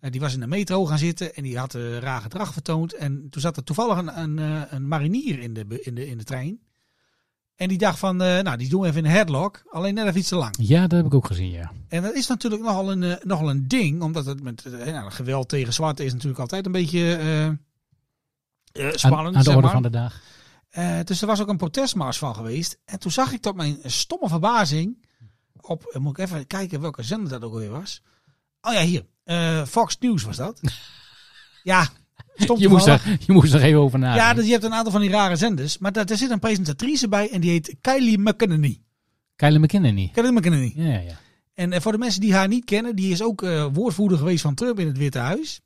[0.00, 2.94] Die was in de metro gaan zitten en die had raar gedrag vertoond.
[2.94, 6.24] En toen zat er toevallig een, een, een marinier in de, in, de, in de
[6.24, 6.58] trein.
[7.56, 9.62] En die dacht van, eh, nou die doen we even een headlock.
[9.70, 10.54] Alleen net even iets te lang.
[10.58, 11.72] Ja, dat heb ik ook gezien, ja.
[11.88, 15.10] En dat is natuurlijk nogal een, eh, nogal een ding, omdat het met eh, nou,
[15.10, 17.46] geweld tegen zwarte is natuurlijk altijd een beetje eh,
[18.86, 19.36] Aan, spannend.
[19.36, 19.70] aan de orde maar.
[19.70, 20.20] van de dag.
[21.04, 22.78] Dus er was ook een protestmars van geweest.
[22.84, 25.06] En toen zag ik tot mijn stomme verbazing
[25.60, 28.02] op, moet ik even kijken welke zender dat ook alweer was.
[28.60, 29.66] Oh ja, hier.
[29.66, 30.60] Fox News was dat.
[31.62, 31.88] ja,
[32.34, 34.26] stond Je moest, er, je moest er even over nadenken.
[34.26, 35.78] Ja, dus je hebt een aantal van die rare zenders.
[35.78, 38.82] Maar daar, daar zit een presentatrice bij en die heet Kylie McEnany.
[39.36, 40.10] Kylie McKinney.
[40.12, 40.72] Kylie McEnany.
[40.76, 41.18] Ja, ja, ja.
[41.54, 44.42] En eh, voor de mensen die haar niet kennen, die is ook eh, woordvoerder geweest
[44.42, 45.60] van Trump in het Witte Huis.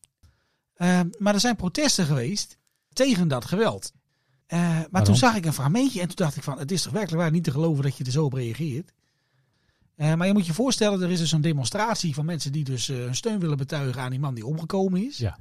[0.75, 2.59] Eh, maar er zijn protesten geweest
[2.93, 3.93] tegen dat geweld.
[4.49, 5.05] Maar Waarom?
[5.05, 7.31] toen zag ik een fragmentje en toen dacht ik van, het is toch werkelijk waar
[7.31, 8.93] niet te geloven dat je er zo op reageert.
[9.97, 13.15] Maar je moet je voorstellen, er is dus een demonstratie van mensen die dus hun
[13.15, 15.19] steun willen betuigen aan die man die omgekomen is.
[15.19, 15.39] Ja.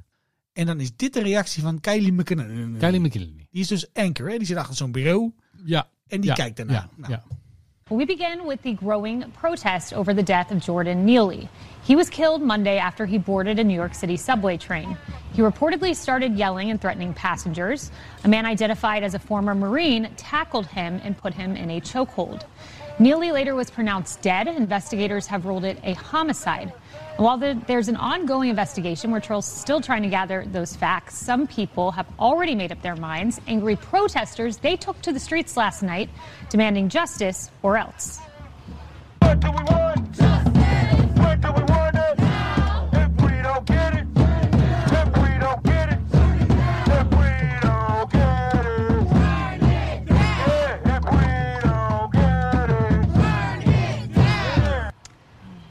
[0.58, 2.76] En dan is dit de reactie van Kylie McKinnon.
[2.78, 3.46] Kylie McKinney.
[3.50, 4.36] Die is dus anchor, hè?
[4.36, 5.32] die zit achter zo'n bureau.
[5.64, 5.86] Ja.
[6.08, 6.72] En die Ja, kijkt daarna.
[6.72, 7.22] ja, Nou, ja.
[7.96, 11.48] We begin with the growing protest over the death of Jordan Neely.
[11.86, 14.96] He was killed Monday after he boarded a New York City subway train.
[15.34, 17.90] He reportedly started yelling and threatening passengers.
[18.24, 22.40] A man identified as a former Marine tackled him and put him in a chokehold.
[23.00, 24.48] Neely later was pronounced dead.
[24.48, 26.72] Investigators have ruled it a homicide.
[27.16, 31.16] And while the, there's an ongoing investigation, we're still trying to gather those facts.
[31.16, 33.40] Some people have already made up their minds.
[33.46, 36.10] Angry protesters, they took to the streets last night
[36.50, 38.18] demanding justice or else.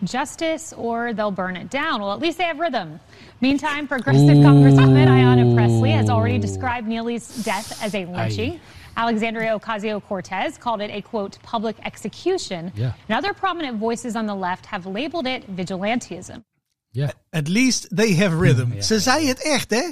[0.07, 2.01] Justice or they'll burn it down.
[2.01, 2.99] Well, at least they have rhythm.
[3.41, 8.59] Meantime, Progressive Congresswoman Ayanna Presley has already described Neely's death as a lynching.
[8.95, 12.71] Alexandria Ocasio Cortez called it a quote public execution.
[12.75, 12.93] Yeah.
[13.07, 16.43] And other prominent voices on the left have labeled it vigilantism.
[16.89, 18.73] Ja, At least they have rhythm.
[18.73, 18.81] Ja.
[18.81, 19.91] Ze zei het echt, hè?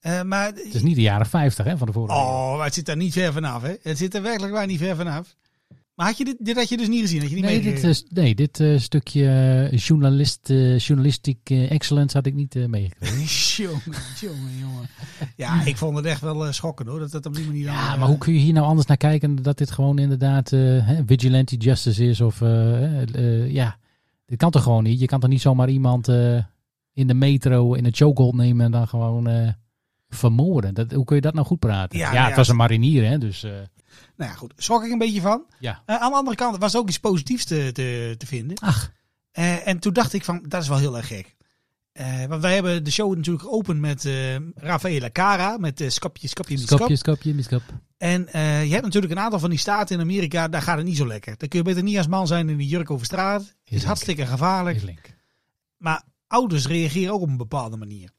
[0.00, 2.74] Eh, maar, het is niet de jaren 50 hè, van de vorige oh, maar het
[2.74, 3.74] zit daar niet ver vanaf, hè?
[3.82, 5.34] Het zit er werkelijk waar niet ver vanaf.
[5.94, 7.20] Maar had je dit, dit had je dus niet gezien?
[7.20, 9.28] Had je niet Nee, dit, is- nee, dit eh, stukje
[9.70, 13.16] eh, journalist, eh, journalistiek eh, excellence had ik niet eh, meegekregen.
[13.64, 13.82] jongen,
[14.20, 14.88] jongen, jongen.
[15.36, 16.98] Ja, ik vond het echt wel eh, schokkend, hoor.
[16.98, 18.96] Dat dat op die manier Ja, eh, maar hoe kun je hier nou anders naar
[18.96, 22.20] kijken dat dit gewoon inderdaad eh, vigilante justice is?
[22.20, 23.78] Of eh, eh, ja,
[24.26, 25.00] dit kan toch gewoon niet?
[25.00, 26.36] Je kan toch niet zomaar iemand eh,
[26.92, 29.48] in de metro in een chokehold nemen en dan gewoon eh,
[30.08, 30.74] vermoorden?
[30.74, 31.98] Dat, hoe kun je dat nou goed praten?
[31.98, 33.18] Ja, Ja, nou ja, het was een marinier, hè?
[33.18, 33.50] Dus eh,
[34.16, 34.52] Nou ja, goed.
[34.56, 35.44] Schrok ik een beetje van.
[35.58, 35.82] ja.
[35.86, 38.58] Eh, aan de andere kant was ook iets positiefs te, te, te vinden.
[38.58, 38.92] Ach,
[39.32, 41.36] Eh, en toen dacht ik van, dat is wel heel erg gek.
[41.92, 45.56] Eh, want wij hebben de show natuurlijk geopend met eh Rafaela Cara.
[45.58, 46.78] Met uh, Skapje, Skapje, Skap.
[46.78, 47.62] skopje, skopje, miskop.
[47.96, 50.96] En je hebt natuurlijk een aantal van die staten in Amerika, daar gaat het niet
[50.96, 51.34] zo lekker.
[51.38, 53.40] Dan kun je beter niet als man zijn in die jurk over straat.
[53.42, 54.76] Het is hartstikke gevaarlijk.
[54.82, 54.94] Is.
[55.76, 58.10] Maar ouders reageren ook op een bepaalde manier.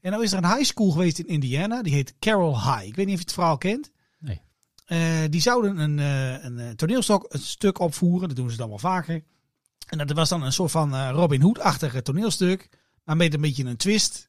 [0.00, 2.86] En nou is er een high school geweest in Indiana, die heet Carroll High.
[2.86, 3.90] Ik weet niet of je het verhaal kent.
[4.86, 4.98] Eh,
[5.30, 8.78] die zouden een, eh, een eh, toneelstok een stuk opvoeren, dat doen ze dan wel
[8.78, 9.22] vaker.
[9.86, 12.68] En dat was dan een soort van Robin Hood-achtige toneelstuk,
[13.04, 14.28] maar met een beetje een twist.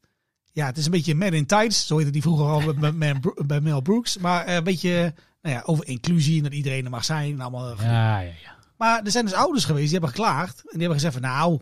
[0.51, 3.61] Ja, het is een beetje Men in Tights, zo heette die vroeger al bij, bij,
[3.61, 4.17] Mel Brooks.
[4.17, 7.33] Maar een beetje nou ja, over inclusie en dat iedereen er mag zijn.
[7.33, 8.55] En allemaal Ja, ja, ja.
[8.77, 10.57] maar er zijn dus ouders geweest die hebben geklaagd.
[10.57, 11.59] En die hebben gezegd van nou,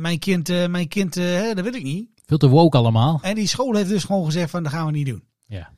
[0.00, 1.14] mijn kind, mijn kind
[1.54, 2.08] dat wil ik niet.
[2.26, 3.18] Veel te woke allemaal.
[3.22, 5.24] En die school heeft dus gewoon gezegd van dat gaan we niet doen.
[5.46, 5.77] Ja.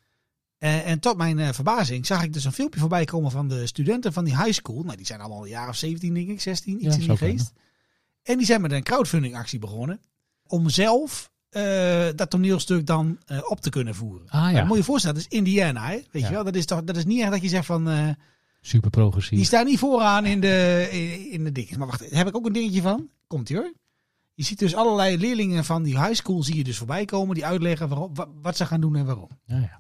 [0.61, 3.66] Eh, en tot mijn eh, verbazing zag ik dus een filmpje voorbij komen van de
[3.66, 4.82] studenten van die high school.
[4.82, 7.16] Nou, die zijn allemaal een jaar of 17 denk ik, 16, iets Ja, in die
[7.16, 7.52] geest.
[8.22, 10.00] En die zijn met een crowdfunding actie begonnen.
[10.46, 14.28] Om zelf eh, dat toneelstuk dan op te kunnen voeren.
[14.28, 14.50] Ah, ja.
[14.52, 15.94] Maar moet je je voorstellen, dat is Indiana, hè?
[16.11, 16.28] Weet Ja.
[16.28, 16.44] je wel?
[16.44, 18.16] Dat is, toch, dat is niet echt dat je zegt van...
[18.61, 19.46] Super die progressief.
[19.46, 21.78] staan niet vooraan in de, in, in de dingetjes.
[21.78, 23.08] Maar wacht, daar heb ik ook een dingetje van.
[23.26, 23.72] Komt ie hoor.
[24.34, 27.34] Je ziet dus allerlei leerlingen van die high school zie je dus voorbij komen.
[27.34, 29.28] Die uitleggen waarom, wat ze gaan doen en waarom.
[29.44, 29.79] Ja, ja.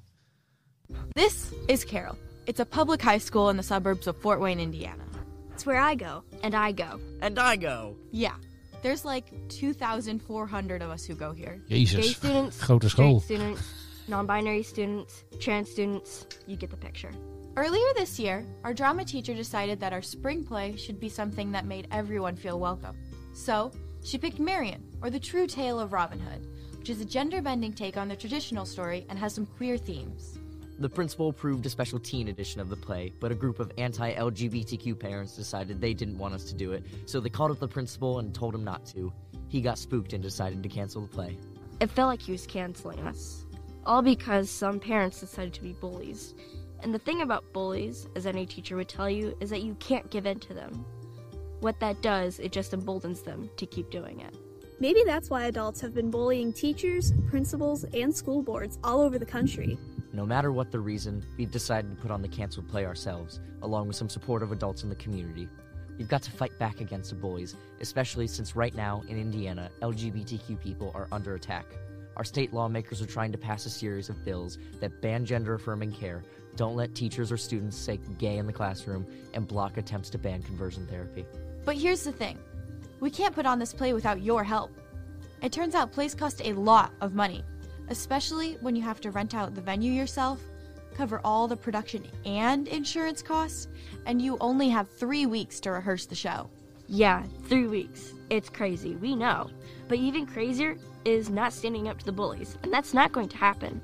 [1.14, 2.16] This is Carroll.
[2.46, 5.04] It's a public high school in the suburbs of Fort Wayne, Indiana.
[5.52, 6.22] It's where I go.
[6.42, 7.00] And I go.
[7.20, 7.96] And I go.
[8.10, 8.34] Yeah,
[8.82, 11.60] there's like 2,400 of us who go here.
[11.68, 12.16] Gay Jezus.
[12.16, 13.20] students, Grote straight school.
[13.20, 13.62] students,
[14.08, 16.26] non-binary students, trans students.
[16.46, 17.10] You get the picture.
[17.56, 21.66] Earlier this year, our drama teacher decided that our spring play should be something that
[21.66, 22.96] made everyone feel welcome.
[23.34, 23.70] So,
[24.02, 26.46] she picked Marion, or the true tale of Robin Hood,
[26.78, 30.38] which is a gender bending take on the traditional story and has some queer themes.
[30.80, 34.14] The principal approved a special teen edition of the play, but a group of anti
[34.14, 37.68] LGBTQ parents decided they didn't want us to do it, so they called up the
[37.68, 39.12] principal and told him not to.
[39.48, 41.36] He got spooked and decided to cancel the play.
[41.80, 43.44] It felt like he was canceling us.
[43.84, 46.34] All because some parents decided to be bullies.
[46.82, 50.10] And the thing about bullies, as any teacher would tell you, is that you can't
[50.10, 50.86] give in to them.
[51.60, 54.34] What that does, it just emboldens them to keep doing it.
[54.78, 59.26] Maybe that's why adults have been bullying teachers, principals, and school boards all over the
[59.26, 59.78] country.
[60.12, 63.86] No matter what the reason, we've decided to put on the canceled play ourselves, along
[63.86, 65.48] with some supportive adults in the community.
[65.98, 70.60] We've got to fight back against the bullies, especially since right now in Indiana, LGBTQ
[70.60, 71.66] people are under attack.
[72.16, 75.92] Our state lawmakers are trying to pass a series of bills that ban gender affirming
[75.92, 76.24] care,
[76.56, 80.42] don't let teachers or students say gay in the classroom, and block attempts to ban
[80.42, 81.24] conversion therapy.
[81.64, 82.38] But here's the thing
[83.00, 84.70] we can't put on this play without your help.
[85.42, 87.44] It turns out plays cost a lot of money,
[87.90, 90.40] especially when you have to rent out the venue yourself,
[90.94, 93.68] cover all the production and insurance costs,
[94.06, 96.48] and you only have three weeks to rehearse the show.
[96.88, 98.14] Yeah, three weeks.
[98.30, 99.50] It's crazy, we know.
[99.88, 103.36] But even crazier is not standing up to the bullies, and that's not going to
[103.36, 103.80] happen.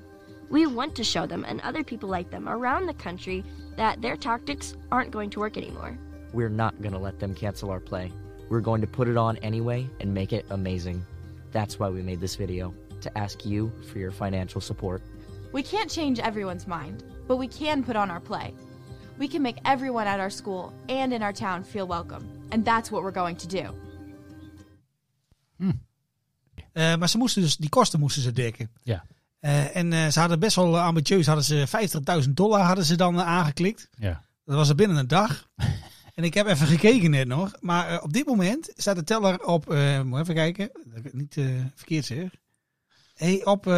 [0.48, 3.44] We want to show them and other people like them around the country
[3.76, 5.98] that their tactics aren't going to work anymore.
[6.32, 8.12] We're not gonna let them cancel our play.
[8.48, 11.04] We're going to put it on anyway and make it amazing.
[11.50, 12.74] That's why we made this video,
[13.07, 15.02] to ask you for your financial support.
[15.52, 18.54] We can't change everyone's mind, but we can put on our play.
[19.18, 22.90] We can make everyone at our school and in our town feel welcome, and that's
[22.90, 23.74] what we're going to do.
[26.72, 28.70] Eh, maar ze moesten dus, die kosten moesten ze dekken.
[28.82, 29.04] Ja.
[29.40, 31.66] Eh, en eh, ze hadden best wel ambitieus, hadden ze
[32.24, 33.88] 50.000 dollar hadden ze dan aangeklikt.
[33.98, 34.24] Ja.
[34.44, 35.48] Dat was er binnen een dag.
[36.16, 37.52] en ik heb even gekeken net nog.
[37.61, 41.04] Maar eh, op dit moment staat de teller op, eh moet even kijken, dat ik
[41.04, 42.30] het niet eh, verkeerd zeg.
[43.16, 43.76] Hey, op eh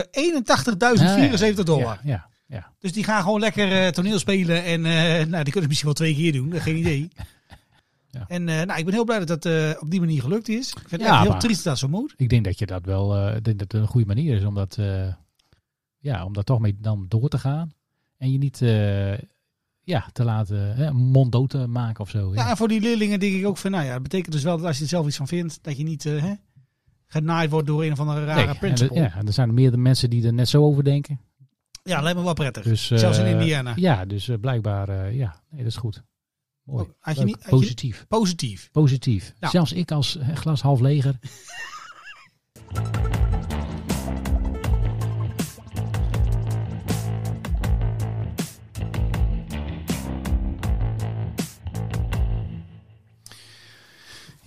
[1.56, 2.00] 81.074 dollar.
[2.02, 2.72] Ja, ja, ja.
[2.78, 4.64] Dus die gaan gewoon lekker eh, toneel spelen.
[4.64, 7.08] En eh, nou, die kunnen misschien wel twee keer doen, geen idee.
[8.28, 10.68] En eh, nou, ik ben heel blij dat dat op die manier gelukt is.
[10.70, 12.14] Ik vind het Ja, echt heel maar- triest dat dat zo moet.
[12.16, 14.54] Ik denk dat je dat wel, ik denk dat het een goede manier is om
[14.54, 14.78] dat,
[15.98, 17.72] ja, om daar toch mee dan door te gaan.
[18.16, 18.58] En je niet
[19.82, 22.34] ja, te laten monddood te maken of zo.
[22.34, 22.50] Ja, Ja.
[22.50, 24.66] en voor die leerlingen denk ik ook van, nou ja, dat betekent dus wel dat
[24.66, 26.32] als je er zelf iets van vindt, dat je niet hè,
[27.08, 29.00] genaaid wordt door een of andere rare Nee, principle.
[29.00, 31.20] ja, en er zijn meerdere mensen die er net zo over denken.
[31.82, 32.62] Ja, lijkt me wel prettig.
[32.64, 33.72] Dus, eh, Zelfs in Indiana.
[33.76, 36.02] Ja, dus eh, blijkbaar, eh, ja, nee, dat is goed.
[36.62, 36.84] Mooi.
[36.84, 38.04] Oh, had je niet- had je- Positief.
[38.08, 38.68] Positief.
[38.72, 39.32] Positief.
[39.40, 39.52] Nou.
[39.52, 41.18] Zelfs ik als eh, glas half leger.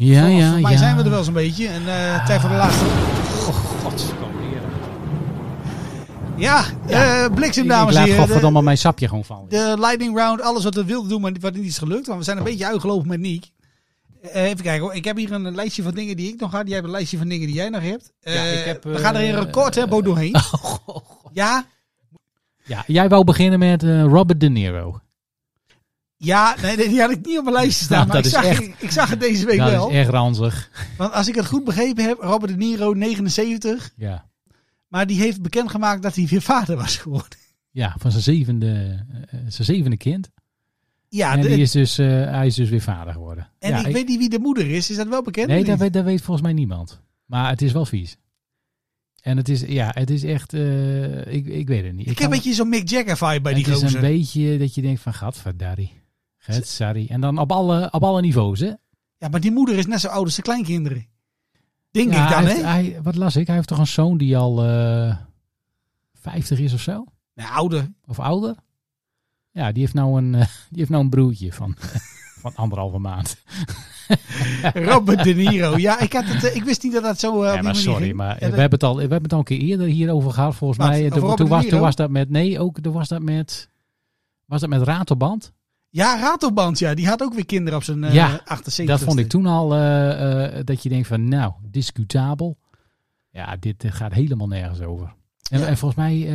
[0.04, 0.78] Ja, voor, ja, voor mij ja.
[0.78, 1.68] zijn we er wel zo'n beetje.
[1.68, 2.86] En eh, tijd voor de laatste.
[2.86, 4.14] Oh, god.
[6.38, 7.24] Ja, Ja.
[7.24, 8.22] eh, bliksem Ik- dames ik en laat heren.
[8.24, 9.50] godverdomme mijn sapje gewoon vallen.
[9.50, 12.06] De lightning round, alles wat we wilden doen, maar wat niet is gelukt.
[12.08, 13.52] Want we zijn een beetje uitgelopen met Niek.
[14.22, 14.94] Eh, even kijken hoor.
[14.96, 16.64] Ik heb hier een lijstje van dingen die ik nog had.
[16.66, 18.12] Jij hebt een lijstje van dingen die jij nog hebt.
[18.22, 20.36] Ja, ik heb, we gaan er in een recordtempo doorheen.
[21.34, 21.66] Ja,
[22.64, 25.00] Ja, jij wou beginnen met Robert De Niro.
[26.24, 27.98] Ja nee, die had ik niet op mijn lijstje staan.
[27.98, 29.90] Nou, maar dat ik zag, echt- ik, ik zag het deze week dat wel.
[29.90, 30.70] is echt ranzig.
[30.98, 33.92] Want als ik het goed begrepen heb, Robert De Niro 79.
[33.96, 34.30] Ja.
[34.88, 37.38] Maar die heeft bekendgemaakt dat hij weer vader was geworden.
[37.72, 40.30] Ja, van zijn zevende, eh, zijn zevende kind.
[41.10, 43.50] Ja, en de- die is dus, eh, hij is dus weer vader geworden.
[43.60, 44.90] En ja, ik, weet niet wie de moeder is.
[44.90, 45.48] Is dat wel bekend?
[45.48, 47.02] Nee, dat weet, dat weet volgens mij niemand.
[47.26, 48.18] Maar het is wel vies.
[49.22, 52.10] En het is, ja, het is echt, eh, ik, ik weet het niet.
[52.10, 54.04] Ik heb een beetje zo'n Mick Jagger vibe bij die Het is gozer.
[54.04, 55.14] een beetje dat je denkt van,
[56.42, 57.04] gadverdarrie.
[57.04, 57.08] Sorry.
[57.10, 58.72] En dan op alle, op alle niveaus, hè?
[59.18, 61.06] Ja, maar die moeder is net zo oud als de kleinkinderen.
[61.92, 62.64] Denk Ja, ik dan, hè?
[62.64, 63.48] hij- wat las ik?
[63.48, 65.16] Hij heeft toch een zoon die al eh
[66.14, 67.04] 50 is of zo?
[67.36, 67.92] Nou, ouder.
[68.06, 68.56] Of ouder?
[69.52, 71.76] Ja, die heeft nou een, eh, die heeft nou een broertje van,
[72.42, 73.38] van anderhalve maand.
[74.74, 75.78] Robert De Niro.
[75.78, 78.04] Ja, ik, had het, eh, ik wist niet dat dat zo op Ja, maar sorry,
[78.04, 78.16] ging.
[78.16, 80.32] maar Ja, we, dat- hebben het al, we hebben het al een keer eerder hierover
[80.32, 81.10] gehad, volgens Wat, mij.
[81.10, 83.70] Toen- was, toen was dat met, nee, ook toen was dat met,
[84.46, 85.54] was dat met Ratelband?
[85.92, 86.94] Ja, Ratelband, ja.
[86.94, 89.74] Die had ook weer kinderen op zijn eh ja, 78 dat vond ik toen al,
[89.76, 92.58] eh, eh, dat je denkt van, nou, discutabel.
[93.30, 95.14] Ja, dit gaat helemaal nergens over.
[95.50, 95.66] En, Ja.
[95.66, 96.30] en volgens mij,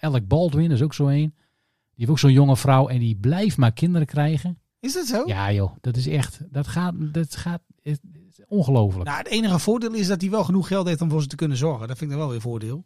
[0.00, 1.34] Alec Baldwin is ook zo een.
[1.34, 4.58] Die heeft ook zo'n jonge vrouw en die blijft maar kinderen krijgen.
[4.80, 5.22] Is dat zo?
[5.26, 7.60] Ja joh, dat is echt, dat gaat, dat gaat,
[8.46, 9.04] ongelooflijk.
[9.04, 11.36] Nou, het enige voordeel is dat hij wel genoeg geld heeft om voor ze te
[11.36, 11.88] kunnen zorgen.
[11.88, 12.84] Dat vind ik dan wel weer voordeel.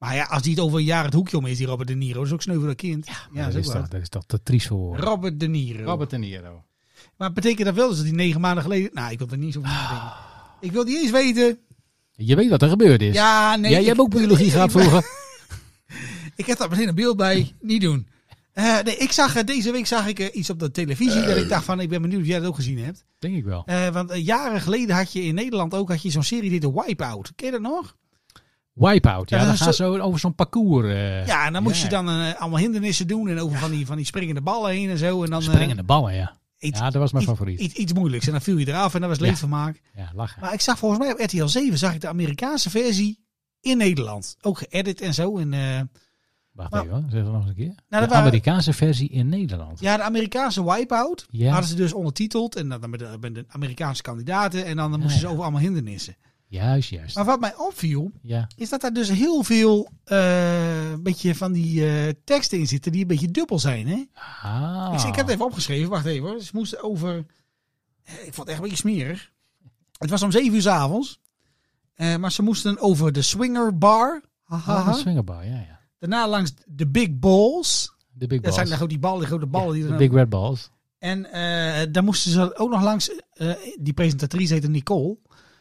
[0.00, 1.94] Maar ja, als die het over een jaar het hoekje om is, die Robert De
[1.94, 3.06] Niro, dat is ook sneu voor dat kind.
[3.32, 3.90] Ja, dat, is wat.
[3.90, 5.04] dat is toch te triest voor woorden.
[5.04, 5.84] Robert De Niro.
[5.84, 6.64] Robert De Niro.
[7.16, 8.90] Maar betekent dat wel dus dat hij negen maanden geleden...
[8.92, 10.12] Nou, ik wil er niet zo over nadenken.
[10.60, 11.58] Ik wil niet eens weten.
[12.12, 13.14] Je weet wat er gebeurd is.
[13.14, 13.62] Ja, nee.
[13.62, 15.04] Ja, jij ik- hebt ook biologie ik- gehad ik- vroeger.
[16.36, 17.54] Ik heb daar meteen een beeld bij.
[17.60, 18.06] Niet doen.
[18.52, 21.22] Eh, nee, ik zag, eh, deze week zag ik eh, iets op de televisie.
[21.22, 23.04] dat ik dacht van, ik ben benieuwd of jij dat ook gezien hebt.
[23.18, 23.62] Denk ik wel.
[23.66, 26.82] Eh, want jaren geleden had je in Nederland ook had je zo'n serie die heette
[26.82, 27.32] Wipeout.
[27.36, 27.96] Ken je dat nog?
[28.80, 30.86] Wipeout, ja, Ja, dan gaan ze over zo'n parcours.
[30.86, 31.82] eh, Ja, en dan moest ja.
[31.84, 33.28] je dan eh, allemaal hindernissen doen.
[33.28, 35.22] En over van, die, van die springende ballen heen en zo.
[35.24, 36.38] En dan, eh, Springende ballen, ja.
[36.58, 37.60] iets- ja, dat was mijn iets- favoriet.
[37.60, 38.26] Iets, iets moeilijks.
[38.26, 39.24] En dan viel je eraf en dat was Ja.
[39.24, 39.80] leedvermaak.
[39.96, 40.40] Ja, lachen.
[40.40, 43.24] Maar ik zag volgens mij op RTL 7 zag ik de Amerikaanse versie
[43.60, 44.36] in Nederland.
[44.40, 45.38] Ook geëdit en zo.
[45.38, 45.80] En, eh,
[46.52, 47.66] Wacht maar- even hoor, zeg dat nog eens een keer.
[47.66, 49.80] dat de waren- Amerikaanse versie in Nederland.
[49.80, 51.50] Ja, de Amerikaanse Wipeout Ja.
[51.50, 52.56] hadden ze dus ondertiteld.
[52.56, 54.64] En dan met de, met de Amerikaanse kandidaten.
[54.64, 56.16] En dan moesten ze over allemaal hindernissen.
[56.50, 57.16] Juist, juist.
[57.16, 58.48] Maar wat mij opviel, Ja.
[58.56, 63.00] is dat daar dus heel veel een beetje van die eh, teksten in zitten die
[63.00, 63.86] een beetje dubbel zijn.
[63.88, 64.04] Hè?
[64.42, 64.90] Ah.
[64.94, 66.40] Ik, ik heb het even opgeschreven, wacht even hoor.
[66.40, 67.26] Ze moesten over,
[68.02, 69.30] eh, ik vond het echt een beetje smerig.
[69.98, 71.20] Het was om 7 uur s avonds.
[71.96, 74.22] Maar ze moesten over de Swinger Bar.
[74.44, 74.80] Hahaha.
[74.80, 75.80] Oh, een swingerbar, ja, ja.
[75.98, 77.92] Daarna langs de Big Balls.
[78.12, 78.54] De Big Dat Balls.
[78.54, 79.74] zijn dan gewoon die ballen, die grote ballen.
[79.74, 80.70] die De Big Red Balls.
[80.98, 81.22] En
[81.92, 83.10] daar moesten ze ook nog langs,
[83.80, 85.16] die presentatrice heette Nicole.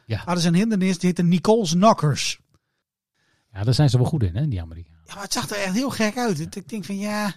[0.10, 0.22] Ja.
[0.26, 2.40] Hadden ze een hindernis, die heette Nicole's Knockers.
[3.54, 5.00] Ja, daar zijn ze wel goed in, hè, die Amerikanen.
[5.06, 6.56] Ja, maar het zag er echt heel gek uit.
[6.56, 7.34] Ik denk van ja,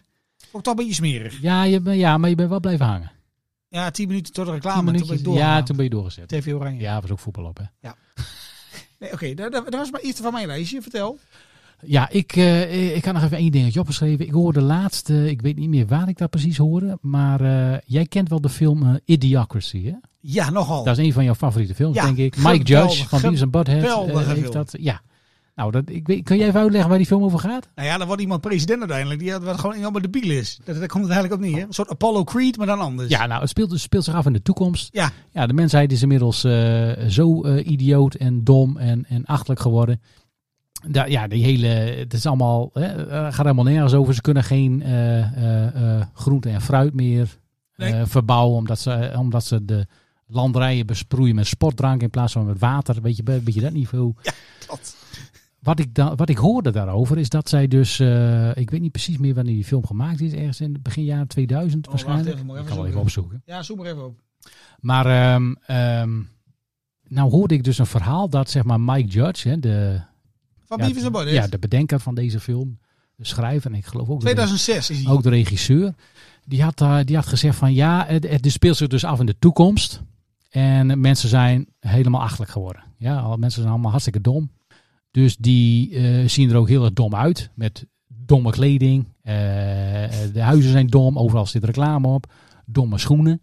[0.53, 1.41] ook toch een beetje smerig.
[1.41, 3.12] Ja, je, ja, maar je bent wel blijven hangen.
[3.68, 4.93] Ja, tien minuten tot de reclame.
[4.93, 5.55] Toen ben doorgegaan.
[5.55, 6.29] ja, toen ben je doorgezet.
[6.29, 6.81] TV Oranje.
[6.81, 7.64] Ja, was ook voetbal op, hè.
[7.81, 7.97] Ja.
[8.99, 10.83] Nee, Oké, dat, dat, dat was maar iets van mijn lijstje.
[10.83, 11.18] Vertel.
[11.81, 14.27] Ja, ik, eh, ik had nog even één dingetje opgeschreven.
[14.27, 17.79] Ik hoorde laatst, eh, ik weet niet meer waar ik dat precies hoorde, maar eh,
[17.87, 19.95] jij kent wel de film Idiocracy, hè?
[20.25, 20.85] Ja, nogal.
[20.85, 22.35] Dat is een van jouw favoriete films, Ja, denk ik.
[22.35, 24.53] geweldig, Mike Judge van Beavis and Butthead geweldige heeft film.
[24.53, 24.75] dat.
[24.81, 25.01] Ja.
[25.55, 27.68] Nou, dat, ik weet, kun jij even uitleggen waar die film over gaat?
[27.75, 29.20] Nou ja, dan wordt iemand president uiteindelijk.
[29.20, 30.59] Die wat gewoon helemaal debiel is.
[30.64, 31.62] Dat, daar komt het eigenlijk op neer.
[31.66, 33.09] Een soort Apollo Creed, maar dan anders.
[33.09, 34.89] Ja, nou, het speelt, het speelt zich af in de toekomst.
[34.93, 35.11] Ja.
[35.31, 40.01] Ja, de mensheid is inmiddels eh, zo eh, idioot en dom en, en achterlijk geworden.
[40.89, 42.89] Da, ja, die hele, het is allemaal, hè,
[43.33, 44.14] gaat helemaal nergens over.
[44.14, 44.83] Ze kunnen geen
[46.14, 47.41] groente en fruit meer
[47.77, 48.07] Nee.
[48.07, 49.87] verbouwen, omdat ze, omdat ze de
[50.35, 53.03] landerijen besproeien met sportdrank in plaats van met water.
[53.03, 54.12] Weet je, dat niveau.
[54.22, 54.33] Ja,
[54.66, 54.97] klopt.
[55.59, 58.93] Wat ik, dan, wat ik hoorde daarover is dat zij dus, eh, ik weet niet
[58.93, 62.05] precies meer wanneer die film gemaakt is, ergens in het begin jaren 2000 Oh, wacht
[62.05, 62.37] waarschijnlijk.
[62.41, 63.22] even, ik even kan wel even zoeken.
[63.22, 63.43] opzoeken.
[63.47, 64.20] Ja, zoek maar even op.
[64.80, 65.07] Maar
[65.66, 66.20] ehm,
[67.09, 70.01] nou hoorde ik dus een verhaal dat zeg maar Mike Judge, hè, de,
[70.64, 71.28] Van ja, Beavis Butthead?
[71.45, 72.78] ja, de bedenker van deze film,
[73.16, 75.12] de schrijver en ik geloof ook de- 2006 is hij.
[75.12, 75.95] ook de regisseur,
[76.45, 79.26] die had, eh, die had gezegd van ja, het, het speelt zich dus af in
[79.26, 80.03] de toekomst
[80.53, 82.82] en mensen zijn helemaal achterlijk geworden.
[82.98, 84.50] Ja, mensen zijn allemaal hartstikke dom.
[85.11, 89.05] Dus die eh, zien er ook heel erg dom uit met domme kleding.
[89.22, 89.34] Eh,
[90.32, 92.32] de huizen zijn dom, overal zit reclame op,
[92.66, 93.40] domme schoenen.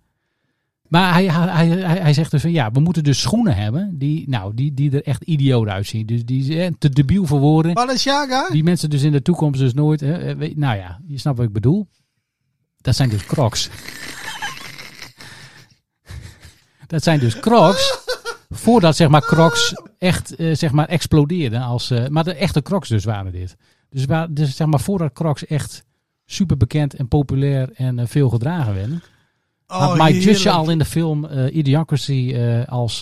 [0.87, 4.29] Maar hij, hij, hij, hij zegt dus van ja, we moeten dus schoenen hebben die,
[4.29, 6.05] nou, die, die er echt idioot uitzien.
[6.05, 7.73] Dus die eh, te debiel voor woorden.
[7.73, 8.49] Balenciaga?
[8.49, 10.01] Die mensen dus in de toekomst dus nooit.
[10.01, 11.87] Eh, weet- nou ja, je snapt wat ik bedoel.
[12.77, 13.69] Dat zijn dus crocs.
[16.89, 17.97] Dat zijn dus crocs.
[18.49, 21.61] Voordat zeg maar crocs echt eh, zeg maar explodeerden.
[21.61, 23.55] Als, eh, maar de echte crocs dus waren dit.
[23.89, 25.83] Dus, waar, dus zeg maar voordat crocs echt
[26.25, 29.01] super bekend en populair en eh, veel gedragen werden.
[29.67, 30.55] Oh, had Mike Judge heerlijk.
[30.55, 32.35] al in de film Idiocracy
[32.67, 32.99] als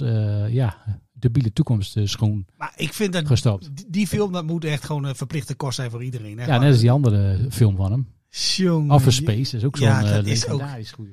[0.49, 0.77] ja,
[1.13, 3.69] debiele toekomstschoen Maar ik vind dat gestopt.
[3.87, 6.39] die- film dat moet echt gewoon een verplichte kost zijn voor iedereen.
[6.39, 8.07] Echt Ja, net als die andere film van hem.
[8.29, 10.61] Jongen, Office Space is ook zo'n Ja, dat is ook-
[10.95, 11.11] goede.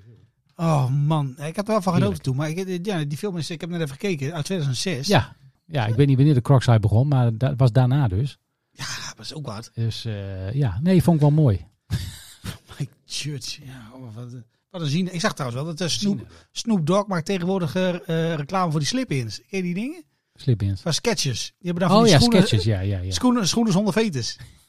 [0.56, 2.36] Oh man, ik heb er wel van genoten toen.
[2.36, 5.06] Maar ik, ja, die film is, ik heb net even gekeken, uit 2006.
[5.06, 5.36] Ja.
[5.64, 8.38] ja, ik weet niet wanneer de Crocs uit begon, maar dat was daarna dus.
[8.70, 8.86] Ja,
[9.16, 9.70] dat is ook wat.
[9.74, 11.66] Dus eh, ja, nee, vond ik wel mooi.
[12.78, 14.32] Mike Judge, ja, oh, wat,
[14.70, 15.14] wat een zien.
[15.14, 18.88] Ik zag trouwens wel dat eh, Snoop, Snoop Dogg maakt tegenwoordig eh, reclame voor die
[18.88, 19.40] slip-ins.
[19.48, 20.04] Ken je die dingen?
[20.34, 20.80] Slip-ins.
[20.80, 21.54] Van sketches.
[21.58, 23.12] Die hebben dan van Oh die ja, schoenen, sketches, ja, ja, ja.
[23.12, 24.36] Schoenen, schoenen zonder vetus.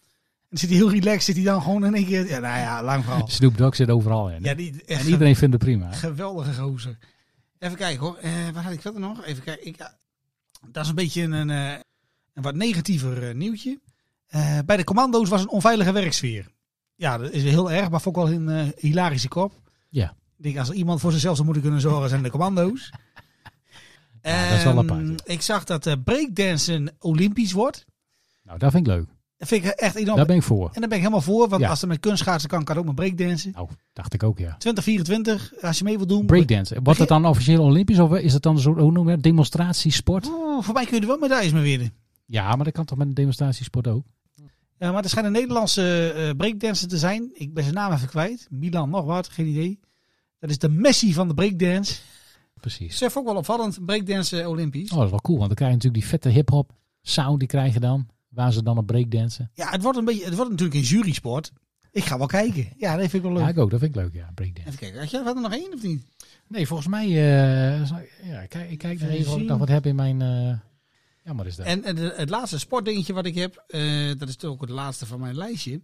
[0.56, 2.28] Dan zit hij heel relaxed, zit hij dan gewoon in één keer...
[2.28, 3.28] Ja, nou ja, lang verhaal.
[3.28, 4.44] Snoop Dogg zit overal in.
[4.44, 5.88] Ja, die, echt en iedereen vindt het prima.
[5.90, 5.94] hè?
[5.94, 6.98] Geweldige gozer.
[7.60, 8.18] Even kijken hoor.
[8.18, 9.26] Eh waar had ik verder nog?
[9.26, 9.68] Even kijken.
[9.68, 9.78] Ik,
[10.72, 11.72] dat is een beetje een, eh,
[12.34, 13.80] een wat negatiever eh, nieuwtje.
[14.66, 16.48] Bij de commando's was een onveilige werksfeer.
[16.96, 19.54] Ja, dat is heel erg, maar vond ik wel een hilarische kop.
[19.90, 20.16] Ja.
[20.38, 22.90] Ik denk, als er iemand voor zichzelf zou moeten kunnen zorgen, zijn de commando's.
[24.22, 25.34] Ja, dat is wel Ehm, apart, ja.
[25.34, 27.86] Ik zag dat breakdansen olympisch wordt.
[28.44, 29.15] Nou, dat vind ik leuk.
[29.38, 30.16] Dat vind ik echt enorm.
[30.18, 30.66] Daar ben ik voor.
[30.74, 31.70] En daar ben ik helemaal voor, want Ja.
[31.70, 33.52] als er met kunstschaatsen kan, kan ook met breakdansen.
[33.52, 34.56] Nou, dacht ik ook, ja.
[34.58, 36.26] 2024, als je mee wilt doen.
[36.26, 36.80] Breakdance.
[36.84, 39.24] Wordt het dan officieel Olympisch of is het dan een soort, hoe noem je dat,
[39.24, 40.28] demonstratiesport?
[40.28, 41.94] Oeh, voor mij kun je er wel medailles mee winnen.
[42.26, 44.04] Ja, maar dat kan toch met een demonstratiesport ook?
[44.80, 47.30] Ja, maar er schijnt een Nederlandse eh breakdancer te zijn.
[47.34, 48.48] Ik ben zijn naam even kwijt.
[48.50, 49.80] Milan nog wat, geen idee.
[50.40, 51.96] Dat is de Messi van de breakdance.
[52.60, 53.00] Precies.
[53.00, 54.90] Dat is ook wel opvallend, breakdance olympisch.
[54.92, 56.72] Oh, dat is wel cool, want dan krijg je natuurlijk die vette hip-hop
[57.02, 58.08] sound, die krijg je dan.
[58.36, 59.52] Waar ze dan op breakdansen.
[59.54, 61.52] Ja, het wordt, een beetje, het wordt natuurlijk een jurysport.
[61.92, 62.68] Ik ga wel kijken.
[62.78, 63.42] Ja, dat vind ik wel leuk.
[63.42, 63.70] Ja, ik ook.
[63.70, 64.32] Dat vind ik leuk, ja.
[64.34, 64.68] Breakdance.
[64.68, 66.06] Even kijken, had jij er nog één of niet?
[66.48, 67.06] Nee, volgens mij...
[67.06, 67.90] eh,
[68.30, 70.22] ja, ik kijk, ik kijk Even even of ik nog wat heb in mijn...
[70.22, 70.58] eh
[71.24, 71.66] jammer is dat.
[71.66, 75.36] En, het laatste sportdingetje wat ik heb, eh, dat is ook het laatste van mijn
[75.36, 75.82] lijstje.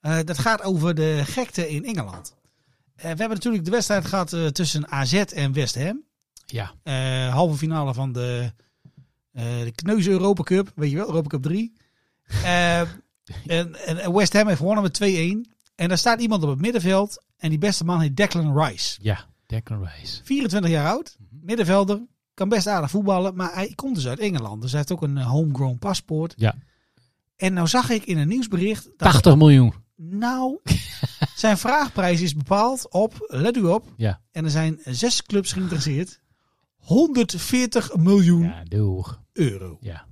[0.00, 2.34] Dat gaat over de gekte in Engeland.
[2.94, 6.02] We hebben natuurlijk de wedstrijd gehad eh, tussen AZ en West Ham.
[6.46, 6.74] Ja.
[7.30, 8.52] Halve finale van de,
[9.32, 10.72] de Kneus Europa Cup.
[10.74, 11.72] Weet je wel, Europa Cup 3.
[12.26, 12.94] Eh, en,
[13.86, 15.50] en West Ham heeft gewonnen met 2-1.
[15.74, 17.24] En daar staat iemand op het middenveld.
[17.36, 18.98] En die beste man heet Declan Rice.
[19.02, 20.20] Ja, Declan Rice.
[20.24, 21.16] 24 jaar oud.
[21.30, 22.00] Middenvelder.
[22.34, 23.34] Kan best aardig voetballen.
[23.36, 24.60] Maar hij komt dus uit Engeland.
[24.62, 26.34] Dus hij heeft ook een eh, homegrown paspoort.
[26.36, 26.54] Ja.
[27.36, 28.84] En nou zag ik in een nieuwsbericht...
[28.84, 29.74] Dat 80 miljoen.
[29.96, 30.58] Nou,
[31.36, 34.20] zijn vraagprijs is bepaald op, let u op, Ja.
[34.32, 36.20] en er zijn zes clubs geïnteresseerd,
[36.76, 38.62] 140 miljoen Ja,
[39.32, 39.76] euro.
[39.80, 40.06] Ja.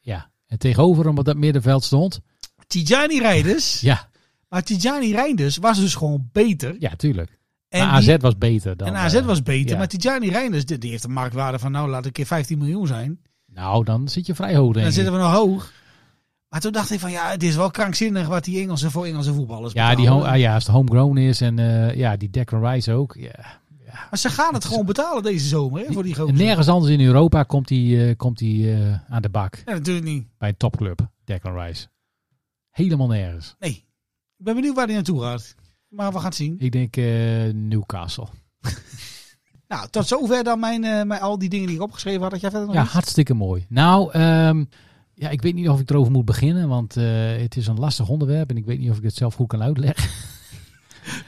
[0.00, 0.30] Ja.
[0.50, 2.20] En tegenover hem op dat middenveld stond...
[2.66, 4.08] Tijani Reinders, Ja.
[4.48, 6.76] maar Tijani Reinders was dus gewoon beter.
[6.78, 7.38] Ja, tuurlijk.
[7.68, 8.88] En maar AZ die- was beter dan...
[8.88, 9.76] en AZ eh, was beter, ja.
[9.76, 12.58] maar Tijani Reinders, die, die heeft een marktwaarde van, nou laat ik een keer 15
[12.58, 13.20] miljoen zijn.
[13.46, 15.72] Nou, dan zit je vrij hoog, denk Dan zitten we nog hoog.
[16.48, 19.34] Maar toen dacht ik van ja, het is wel krankzinnig wat die Engelse voor Engelse
[19.34, 22.92] voetballers Ja, die ah, ja, als het homegrown is en eh, ja, die Declan Rice
[22.92, 23.14] ook.
[23.18, 23.60] Ja.
[23.92, 26.34] Maar ze gaan het gewoon betalen deze zomer hè, voor die gozer.
[26.34, 29.62] nergens anders in Europa komt hij eh, komt eh, aan de bak.
[29.64, 30.26] Ja, natuurlijk niet.
[30.38, 31.86] Bij een topclub, Declan Rice.
[32.70, 33.54] Helemaal nergens.
[33.58, 33.70] Nee.
[34.36, 35.54] Ik ben benieuwd waar hij naartoe gaat.
[35.88, 36.54] Maar we gaan het zien.
[36.58, 37.04] Ik denk eh,
[37.54, 38.26] Newcastle.
[39.68, 42.30] Nou, tot zover dan mijn, mijn, al die dingen die ik opgeschreven had.
[42.30, 42.92] Dat jij verder nog Ja, iets?
[42.92, 43.66] hartstikke mooi.
[43.68, 44.64] Nou, ehm,
[45.14, 48.50] ja, ik weet niet of ik erover moet beginnen, want het is een lastig onderwerp
[48.50, 50.10] en ik weet niet of ik het zelf goed kan uitleggen.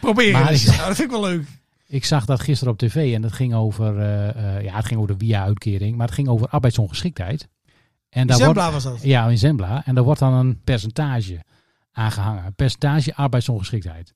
[0.00, 0.66] Probeer Maar eens.
[0.66, 1.46] ik- Ja, dat vind ik wel leuk.
[1.92, 5.00] Ik zag dat gisteren op tv en dat ging over, eh, eh, ja, het ging
[5.00, 7.48] over de via-uitkering, maar het ging over arbeidsongeschiktheid.
[8.08, 9.02] En In daar Zembla wordt, was dat?
[9.02, 9.84] Ja, in Zembla.
[9.84, 11.40] En daar wordt dan een percentage
[11.92, 12.44] aangehangen.
[12.44, 14.14] Een percentage arbeidsongeschiktheid.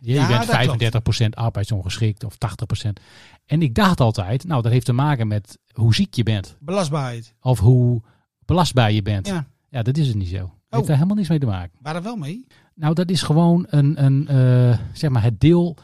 [0.00, 1.24] Je, Ja, je bent dat klopt.
[1.24, 3.00] 35% arbeidsongeschikt of 80%.
[3.46, 6.56] En ik dacht altijd, nou dat heeft te maken met hoe ziek je bent.
[6.60, 7.34] Belastbaarheid.
[7.40, 8.02] Of hoe
[8.44, 9.26] belastbaar je bent.
[9.26, 9.46] Ja.
[9.68, 10.44] Ja, dat is het niet zo.
[10.44, 10.52] Oh.
[10.68, 11.78] Heeft daar helemaal niks mee te maken.
[11.80, 12.46] Waar er wel mee?
[12.74, 15.76] Nou, dat is gewoon een, een eh, zeg maar het deel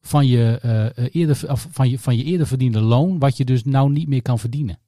[0.00, 3.44] van je, eh, eh, eerder, of van, je, van je eerder verdiende loon, wat je
[3.44, 4.78] dus nou niet meer kan verdienen.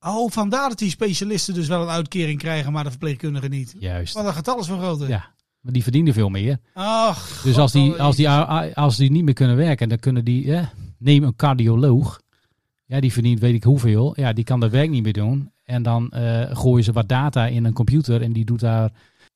[0.00, 3.74] Oh, vandaar dat die specialisten dus wel een uitkering krijgen, maar de verpleegkundigen niet.
[3.78, 4.14] Juist.
[4.14, 5.08] Want dan gaat alles vergroten.
[5.08, 6.58] Ja, maar die verdienen veel meer.
[6.74, 10.46] Ach, Dus als die, als, die, als die niet meer kunnen werken, dan kunnen die,
[10.46, 12.20] ja, neem een cardioloog.
[12.86, 14.12] Ja, die verdient weet ik hoeveel.
[14.20, 15.52] Ja, die kan dat werk niet meer doen.
[15.64, 18.92] En dan eh, gooien ze wat data in een computer en die doet daar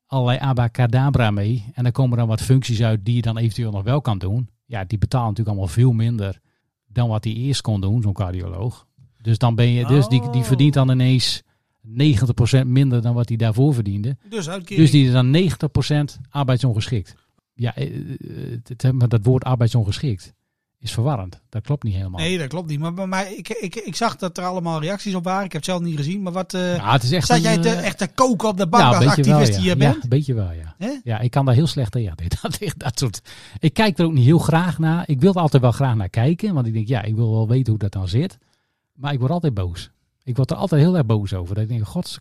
[0.07, 1.65] allerlei abacadabra mee.
[1.75, 4.49] En dan komen dan wat functies uit die je dan eventueel nog wel kan doen.
[4.73, 6.41] Ja, die betalen natuurlijk allemaal veel minder
[6.87, 8.87] dan wat hij eerst kon doen, zo'n cardioloog.
[9.21, 11.43] Dus dan ben je, dus die, die verdient dan ineens
[11.87, 14.17] 90% minder dan wat hij daarvoor verdiende.
[14.29, 14.81] Dus uitkering.
[14.81, 15.37] Dus die is dan
[16.17, 17.15] 90% arbeidsongeschikt.
[17.55, 20.35] Ja, eh, eh, het, het- maar dat woord arbeidsongeschikt
[20.83, 21.41] is verwarrend.
[21.49, 22.21] Dat klopt niet helemaal.
[22.21, 22.79] Nee, dat klopt niet.
[22.79, 25.45] Maar, maar, maar ik, ik, ik zag dat er allemaal reacties op waren.
[25.45, 26.23] Ik heb het zelf niet gezien.
[26.23, 28.49] Maar wat eh Ja, het is echt zat een, jij te, eh, echt te koken
[28.49, 29.55] op de bank ja, als wel, activist ja.
[29.57, 30.03] die je Ja, bent?
[30.03, 30.75] een beetje wel, ja.
[31.05, 32.15] Ja, ik kan daar heel slecht tegen.
[32.19, 33.23] Ja, dat, dat, dat soort.
[33.59, 35.05] Ik kijk er ook niet heel graag naar.
[35.07, 36.55] Ik wil er altijd wel graag naar kijken.
[36.55, 38.39] Want ik denk, ja, ik wil wel weten hoe dat dan zit.
[38.95, 39.91] Maar ik word altijd boos.
[40.25, 41.55] Ik word er altijd heel erg boos over.
[41.55, 42.19] Dat ik denk, gods,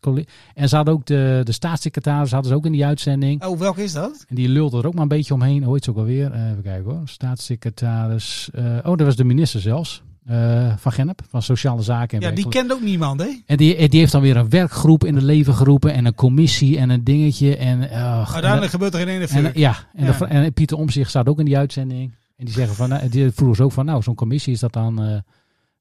[0.54, 3.46] En ze hadden ook de, de staatssecretaris hadden ze ook in die uitzending.
[3.46, 4.26] Oh, welke is dat?
[4.28, 5.64] En die lulde er ook maar een beetje omheen.
[5.74, 6.32] Heet ze ook alweer?
[6.32, 7.02] Eh, even kijken hoor.
[7.06, 8.50] Staatssecretaris.
[8.54, 10.02] eh, oh, dat was de minister zelfs.
[10.26, 12.20] eh, van Gennep, van Sociale Zaken.
[12.22, 13.28] En Ja, die kent ook niemand, hè?
[13.46, 15.94] En die, die heeft dan weer een werkgroep in het leven geroepen.
[15.94, 17.58] En een commissie en een dingetje.
[17.58, 20.18] En, Uiteindelijk gebeurt er geen ene en, ja, en, Ja.
[20.18, 22.12] de- en Pieter Omzicht staat ook in die uitzending.
[22.38, 24.74] En die zeggen van, nou, die vroegen ze ook van, nou, zo'n commissie is dat
[24.74, 25.24] dan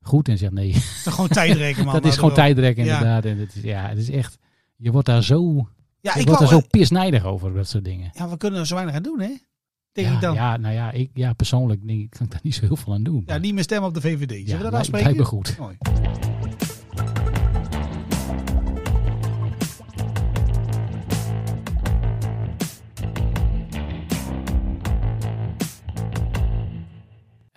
[0.03, 0.29] goed?
[0.29, 0.73] En zegt nee.
[0.73, 1.95] Dat is gewoon tijdrekken, man.
[1.95, 2.93] dat is gewoon tijdrekken Ja.
[2.93, 3.25] inderdaad.
[3.25, 4.39] En het is, ja, het is echt,
[4.77, 5.69] je wordt daar zo,
[6.01, 8.11] Ja, je ik wordt daar wou- zo pisnijdig over, dat soort dingen.
[8.15, 9.37] Ja, we kunnen er zo weinig aan doen, hè?
[9.93, 10.35] Denk ja, ik dan.
[10.35, 10.51] Ja.
[10.53, 12.93] ja, nou ja, ik, ja, persoonlijk denk ik, kan ik daar niet zo heel veel
[12.93, 13.27] aan doen.
[13.41, 14.49] niet meer stemmen op de VVD.
[14.49, 15.07] Zullen we dat afspreken?
[15.07, 15.57] lijkt me goed.
[15.59, 15.77] Mooi.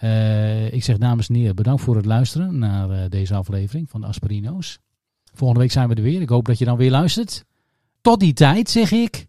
[0.03, 4.01] Eh, ik zeg dames en heren, bedankt voor het luisteren naar eh, deze aflevering van
[4.01, 4.79] de Aspirino's.
[5.33, 6.21] Volgende week zijn we er weer.
[6.21, 7.45] Ik hoop dat je dan weer luistert.
[8.01, 9.27] Tot die tijd zeg ik,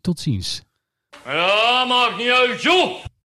[0.00, 0.62] tot ziens.
[1.24, 3.12] Ja, maakt niet uit!